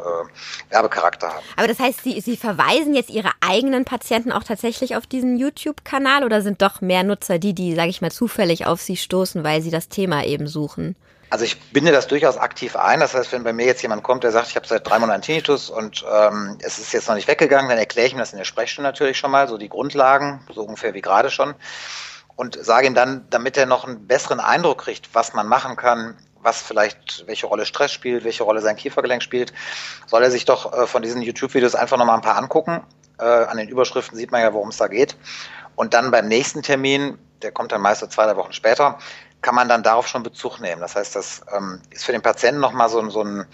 äh, 0.69 0.73
Werbecharakter 0.73 1.29
haben. 1.29 1.45
Aber 1.55 1.67
das 1.67 1.79
heißt, 1.79 2.03
Sie, 2.03 2.19
Sie 2.21 2.37
verweisen 2.37 2.93
jetzt 2.93 3.09
Ihre 3.09 3.31
eigenen 3.39 3.85
Patienten 3.85 4.31
auch 4.31 4.43
tatsächlich 4.43 4.95
auf 4.95 5.05
diesen 5.05 5.37
YouTube-Kanal 5.37 6.23
oder 6.23 6.41
sind 6.41 6.61
doch 6.61 6.81
mehr 6.81 7.03
Nutzer 7.03 7.39
die, 7.39 7.53
die, 7.53 7.75
sage 7.75 7.89
ich 7.89 8.01
mal, 8.01 8.11
zufällig 8.11 8.65
auf 8.65 8.81
Sie 8.81 8.97
stoßen, 8.97 9.43
weil 9.43 9.61
Sie 9.61 9.71
das 9.71 9.89
Thema 9.89 10.23
eben 10.23 10.47
suchen? 10.47 10.95
Also 11.31 11.45
ich 11.45 11.59
binde 11.71 11.91
das 11.91 12.07
durchaus 12.07 12.37
aktiv 12.37 12.75
ein. 12.75 12.99
Das 12.99 13.13
heißt, 13.13 13.31
wenn 13.31 13.43
bei 13.43 13.53
mir 13.53 13.65
jetzt 13.65 13.81
jemand 13.81 14.03
kommt, 14.03 14.23
der 14.23 14.31
sagt, 14.31 14.49
ich 14.49 14.55
habe 14.57 14.67
seit 14.67 14.87
drei 14.87 14.99
Monaten 14.99 15.21
Tinnitus 15.21 15.69
und 15.69 16.05
ähm, 16.11 16.57
es 16.61 16.77
ist 16.77 16.91
jetzt 16.91 17.07
noch 17.07 17.15
nicht 17.15 17.27
weggegangen, 17.27 17.69
dann 17.69 17.79
erkläre 17.79 18.05
ich 18.05 18.13
ihm 18.13 18.19
das 18.19 18.33
in 18.33 18.37
der 18.37 18.45
Sprechstunde 18.45 18.87
natürlich 18.87 19.17
schon 19.17 19.31
mal, 19.31 19.47
so 19.47 19.57
die 19.57 19.69
Grundlagen, 19.69 20.45
so 20.53 20.61
ungefähr 20.61 20.93
wie 20.93 21.01
gerade 21.01 21.31
schon 21.31 21.55
und 22.35 22.57
sage 22.63 22.87
ihm 22.87 22.95
dann, 22.95 23.25
damit 23.29 23.55
er 23.55 23.65
noch 23.65 23.85
einen 23.85 24.07
besseren 24.07 24.39
Eindruck 24.39 24.79
kriegt, 24.79 25.13
was 25.13 25.33
man 25.33 25.47
machen 25.47 25.75
kann, 25.75 26.17
was 26.41 26.61
vielleicht, 26.61 27.25
welche 27.27 27.45
Rolle 27.45 27.65
Stress 27.65 27.91
spielt, 27.91 28.23
welche 28.23 28.43
Rolle 28.43 28.61
sein 28.61 28.75
Kiefergelenk 28.75 29.21
spielt, 29.21 29.53
soll 30.07 30.23
er 30.23 30.31
sich 30.31 30.45
doch 30.45 30.73
äh, 30.73 30.87
von 30.87 31.03
diesen 31.03 31.21
YouTube-Videos 31.21 31.75
einfach 31.75 31.97
nochmal 31.97 32.15
ein 32.15 32.23
paar 32.23 32.37
angucken. 32.37 32.81
Äh, 33.19 33.25
an 33.25 33.57
den 33.57 33.69
Überschriften 33.69 34.17
sieht 34.17 34.31
man 34.31 34.41
ja, 34.41 34.53
worum 34.53 34.69
es 34.69 34.77
da 34.77 34.87
geht. 34.87 35.15
Und 35.75 35.93
dann 35.93 36.11
beim 36.11 36.27
nächsten 36.27 36.63
Termin, 36.63 37.17
der 37.41 37.51
kommt 37.51 37.71
dann 37.71 37.81
meist 37.81 38.01
so 38.01 38.07
zwei, 38.07 38.25
drei 38.25 38.35
Wochen 38.37 38.53
später, 38.53 38.97
kann 39.41 39.55
man 39.55 39.67
dann 39.69 39.83
darauf 39.83 40.07
schon 40.07 40.23
Bezug 40.23 40.59
nehmen. 40.59 40.81
Das 40.81 40.95
heißt, 40.95 41.15
das 41.15 41.41
ähm, 41.55 41.81
ist 41.89 42.03
für 42.03 42.11
den 42.11 42.21
Patienten 42.21 42.61
nochmal 42.61 42.89
so, 42.89 43.09
so 43.09 43.23
ein, 43.23 43.45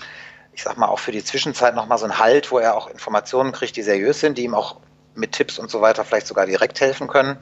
ich 0.54 0.64
sag 0.64 0.78
mal, 0.78 0.88
auch 0.88 1.00
für 1.00 1.12
die 1.12 1.24
Zwischenzeit 1.24 1.76
nochmal 1.76 1.98
so 1.98 2.06
ein 2.06 2.20
Halt, 2.20 2.52
wo 2.52 2.60
er 2.60 2.76
auch 2.76 2.88
Informationen 2.88 3.52
kriegt, 3.52 3.76
die 3.76 3.84
seriös 3.84 4.20
sind, 4.20 4.38
die 4.38 4.44
ihm 4.44 4.54
auch 4.54 4.78
mit 5.16 5.32
Tipps 5.32 5.58
und 5.58 5.70
so 5.70 5.82
weiter 5.82 6.04
vielleicht 6.04 6.28
sogar 6.28 6.46
direkt 6.46 6.80
helfen 6.80 7.08
können. 7.08 7.38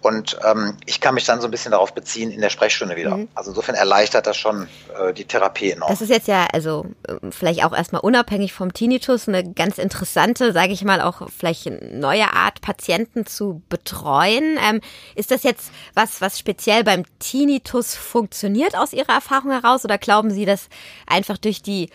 Und 0.00 0.38
ähm, 0.44 0.76
ich 0.86 1.00
kann 1.00 1.14
mich 1.14 1.24
dann 1.24 1.40
so 1.40 1.48
ein 1.48 1.50
bisschen 1.50 1.72
darauf 1.72 1.92
beziehen 1.92 2.30
in 2.30 2.40
der 2.40 2.50
Sprechstunde 2.50 2.94
wieder. 2.94 3.16
Mhm. 3.16 3.28
Also 3.34 3.50
insofern 3.50 3.74
erleichtert 3.74 4.28
das 4.28 4.36
schon 4.36 4.68
äh, 4.96 5.12
die 5.12 5.24
Therapie 5.24 5.72
enorm. 5.72 5.90
Das 5.90 6.00
ist 6.00 6.10
jetzt 6.10 6.28
ja, 6.28 6.46
also 6.52 6.86
äh, 7.08 7.14
vielleicht 7.30 7.64
auch 7.64 7.74
erstmal 7.74 8.02
unabhängig 8.02 8.52
vom 8.52 8.72
Tinnitus, 8.72 9.26
eine 9.26 9.52
ganz 9.52 9.76
interessante, 9.78 10.52
sage 10.52 10.72
ich 10.72 10.84
mal, 10.84 11.00
auch 11.00 11.28
vielleicht 11.36 11.66
neue 11.82 12.32
Art, 12.32 12.60
Patienten 12.60 13.26
zu 13.26 13.60
betreuen. 13.68 14.58
Ähm, 14.68 14.80
ist 15.16 15.32
das 15.32 15.42
jetzt 15.42 15.72
was, 15.94 16.20
was 16.20 16.38
speziell 16.38 16.84
beim 16.84 17.02
Tinnitus 17.18 17.96
funktioniert 17.96 18.76
aus 18.76 18.92
Ihrer 18.92 19.14
Erfahrung 19.14 19.50
heraus? 19.50 19.84
Oder 19.84 19.98
glauben 19.98 20.30
Sie, 20.30 20.44
dass 20.44 20.68
einfach 21.08 21.38
durch 21.38 21.60
die 21.60 21.90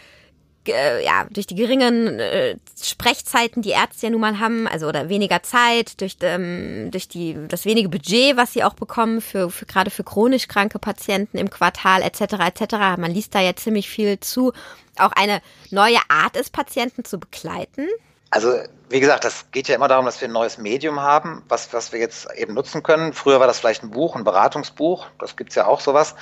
äh, 0.68 1.04
ja, 1.04 1.26
durch 1.30 1.48
die 1.48 1.56
geringen 1.56 2.20
äh, 2.20 2.58
Sprechzeiten, 2.82 3.62
die 3.62 3.72
Ärzte 3.72 4.08
ja 4.08 4.10
nun 4.12 4.22
mal 4.22 4.40
haben, 4.40 4.68
also 4.68 4.88
oder 4.88 5.10
weniger 5.10 5.44
Zeit, 5.44 6.00
durch, 6.02 6.18
ähm, 6.22 6.90
durch 6.92 7.08
die, 7.08 7.38
das 7.48 7.66
wenige 7.66 7.90
Budget, 7.90 8.38
was 8.38 8.54
sie 8.54 8.64
auch 8.64 8.74
bekommen 8.74 9.22
für, 9.22 9.50
für 9.50 9.66
gerade 9.66 9.92
für 9.92 10.04
chronisch 10.04 10.48
kranke 10.48 10.80
Patienten 10.80 11.38
im 11.38 11.50
Quartal 11.50 12.02
etc. 12.02 12.22
etc. 12.22 12.74
Man 12.98 13.12
liest 13.12 13.36
da 13.36 13.42
ja 13.42 13.56
ziemlich 13.56 13.90
viel 13.90 14.20
zu, 14.20 14.54
auch 14.98 15.12
eine 15.12 15.42
neue 15.72 16.00
Art 16.10 16.38
ist, 16.38 16.52
Patienten 16.52 17.06
zu 17.06 17.20
begleiten. 17.20 17.88
Also 18.34 18.58
wie 18.90 19.00
gesagt, 19.00 19.26
das 19.26 19.52
geht 19.52 19.68
ja 19.68 19.76
immer 19.76 19.88
darum, 19.88 20.06
dass 20.06 20.20
wir 20.20 20.28
ein 20.28 20.32
neues 20.32 20.58
Medium 20.58 21.00
haben, 21.00 21.44
was, 21.50 21.72
was 21.72 21.92
wir 21.92 22.00
jetzt 22.00 22.28
eben 22.34 22.56
nutzen 22.56 22.82
können. 22.82 23.14
Früher 23.14 23.40
war 23.40 23.46
das 23.46 23.60
vielleicht 23.60 23.84
ein 23.84 23.92
Buch, 23.92 24.16
ein 24.16 24.24
Beratungsbuch, 24.24 25.06
das 25.20 25.36
gibt's 25.36 25.54
ja 25.54 25.68
auch 25.68 25.80
sowas. 25.80 26.16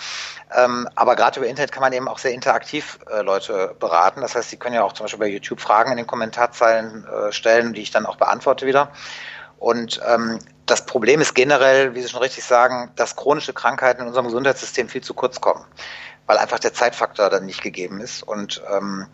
Ähm, 0.53 0.89
aber 0.95 1.15
gerade 1.15 1.39
über 1.39 1.47
Internet 1.47 1.71
kann 1.71 1.79
man 1.79 1.93
eben 1.93 2.09
auch 2.09 2.17
sehr 2.17 2.33
interaktiv 2.33 2.99
äh, 3.09 3.21
Leute 3.21 3.77
beraten. 3.79 4.19
Das 4.19 4.35
heißt, 4.35 4.49
Sie 4.49 4.57
können 4.57 4.75
ja 4.75 4.83
auch 4.83 4.91
zum 4.91 5.05
Beispiel 5.05 5.19
bei 5.19 5.27
YouTube 5.27 5.61
Fragen 5.61 5.91
in 5.91 5.97
den 5.97 6.05
Kommentarzeilen 6.05 7.05
äh, 7.05 7.31
stellen, 7.31 7.71
die 7.71 7.81
ich 7.81 7.91
dann 7.91 8.05
auch 8.05 8.17
beantworte 8.17 8.65
wieder. 8.65 8.91
Und 9.57 10.01
ähm, 10.05 10.39
das 10.65 10.85
Problem 10.85 11.21
ist 11.21 11.33
generell, 11.33 11.95
wie 11.95 12.01
Sie 12.01 12.09
schon 12.09 12.19
richtig 12.19 12.43
sagen, 12.43 12.91
dass 12.97 13.15
chronische 13.15 13.53
Krankheiten 13.53 14.01
in 14.01 14.07
unserem 14.07 14.25
Gesundheitssystem 14.25 14.89
viel 14.89 15.01
zu 15.01 15.13
kurz 15.13 15.39
kommen 15.39 15.63
weil 16.27 16.37
einfach 16.37 16.59
der 16.59 16.73
Zeitfaktor 16.73 17.29
dann 17.29 17.45
nicht 17.45 17.61
gegeben 17.61 17.99
ist. 17.99 18.23
Und 18.23 18.61
ähm, 18.71 19.07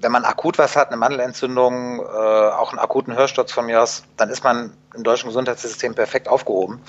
wenn 0.00 0.12
man 0.12 0.24
akut 0.24 0.58
was 0.58 0.76
hat, 0.76 0.88
eine 0.88 0.96
Mandelentzündung, 0.96 2.00
äh, 2.00 2.02
auch 2.02 2.70
einen 2.70 2.78
akuten 2.78 3.14
Hörsturz 3.14 3.52
von 3.52 3.66
mir 3.66 3.82
aus, 3.82 4.02
dann 4.16 4.30
ist 4.30 4.42
man 4.44 4.72
im 4.94 5.02
deutschen 5.02 5.28
Gesundheitssystem 5.28 5.94
perfekt 5.94 6.28
aufgehoben. 6.28 6.80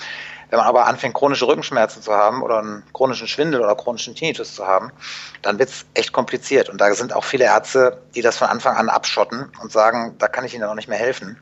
Wenn 0.50 0.58
man 0.58 0.66
aber 0.66 0.86
anfängt, 0.86 1.14
chronische 1.14 1.46
Rückenschmerzen 1.46 2.02
zu 2.02 2.12
haben 2.12 2.42
oder 2.42 2.58
einen 2.58 2.82
chronischen 2.92 3.26
Schwindel 3.26 3.62
oder 3.62 3.74
chronischen 3.74 4.14
Tinnitus 4.14 4.54
zu 4.54 4.66
haben, 4.66 4.92
dann 5.40 5.58
wird 5.58 5.70
es 5.70 5.86
echt 5.94 6.12
kompliziert. 6.12 6.68
Und 6.68 6.80
da 6.80 6.92
sind 6.94 7.14
auch 7.14 7.24
viele 7.24 7.44
Ärzte, 7.44 8.02
die 8.14 8.22
das 8.22 8.36
von 8.36 8.48
Anfang 8.48 8.76
an 8.76 8.88
abschotten 8.88 9.50
und 9.62 9.72
sagen, 9.72 10.16
da 10.18 10.28
kann 10.28 10.44
ich 10.44 10.54
Ihnen 10.54 10.64
auch 10.64 10.74
nicht 10.74 10.88
mehr 10.88 10.98
helfen. 10.98 11.38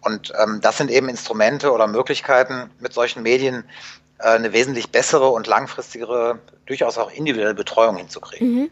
Und 0.00 0.32
ähm, 0.42 0.60
das 0.60 0.78
sind 0.78 0.90
eben 0.90 1.08
Instrumente 1.08 1.70
oder 1.72 1.86
Möglichkeiten, 1.86 2.70
mit 2.80 2.92
solchen 2.92 3.22
Medien 3.22 3.64
äh, 4.18 4.30
eine 4.30 4.52
wesentlich 4.52 4.90
bessere 4.90 5.28
und 5.28 5.46
langfristigere, 5.46 6.40
durchaus 6.66 6.98
auch 6.98 7.10
individuelle 7.12 7.54
Betreuung 7.54 7.96
hinzukriegen. 7.96 8.54
Mhm. 8.54 8.70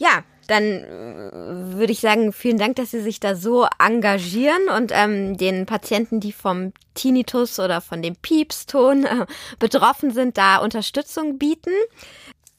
Ja, 0.00 0.24
dann 0.46 0.64
äh, 0.64 1.76
würde 1.76 1.92
ich 1.92 2.00
sagen, 2.00 2.32
vielen 2.32 2.56
Dank, 2.56 2.76
dass 2.76 2.90
Sie 2.90 3.02
sich 3.02 3.20
da 3.20 3.34
so 3.36 3.66
engagieren 3.78 4.70
und 4.74 4.92
ähm, 4.94 5.36
den 5.36 5.66
Patienten, 5.66 6.20
die 6.20 6.32
vom 6.32 6.72
Tinnitus 6.94 7.60
oder 7.60 7.82
von 7.82 8.00
dem 8.00 8.16
Piepston 8.16 9.04
äh, 9.04 9.26
betroffen 9.58 10.10
sind, 10.10 10.38
da 10.38 10.56
Unterstützung 10.56 11.36
bieten. 11.36 11.74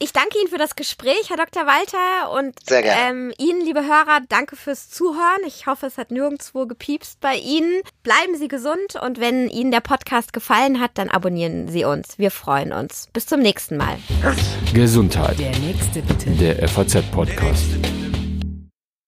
Ich 0.03 0.13
danke 0.13 0.39
Ihnen 0.39 0.49
für 0.49 0.57
das 0.57 0.75
Gespräch, 0.75 1.29
Herr 1.29 1.37
Dr. 1.37 1.67
Walter, 1.67 2.31
und 2.35 2.55
ähm, 2.71 3.31
Ihnen, 3.37 3.63
liebe 3.63 3.81
Hörer, 3.81 4.21
danke 4.27 4.55
fürs 4.55 4.89
Zuhören. 4.89 5.41
Ich 5.45 5.67
hoffe, 5.67 5.85
es 5.85 5.99
hat 5.99 6.09
nirgendwo 6.09 6.65
gepiepst 6.65 7.19
bei 7.21 7.35
Ihnen. 7.35 7.83
Bleiben 8.01 8.35
Sie 8.35 8.47
gesund 8.47 8.95
und 8.99 9.19
wenn 9.19 9.47
Ihnen 9.47 9.69
der 9.69 9.81
Podcast 9.81 10.33
gefallen 10.33 10.79
hat, 10.79 10.91
dann 10.95 11.09
abonnieren 11.09 11.67
Sie 11.67 11.85
uns. 11.85 12.17
Wir 12.17 12.31
freuen 12.31 12.73
uns. 12.73 13.09
Bis 13.13 13.27
zum 13.27 13.41
nächsten 13.41 13.77
Mal. 13.77 13.99
Gesundheit. 14.73 15.37
Der 15.37 15.55
nächste 15.59 16.01
bitte. 16.01 16.31
Der 16.31 16.67
FAZ-Podcast. 16.67 18.00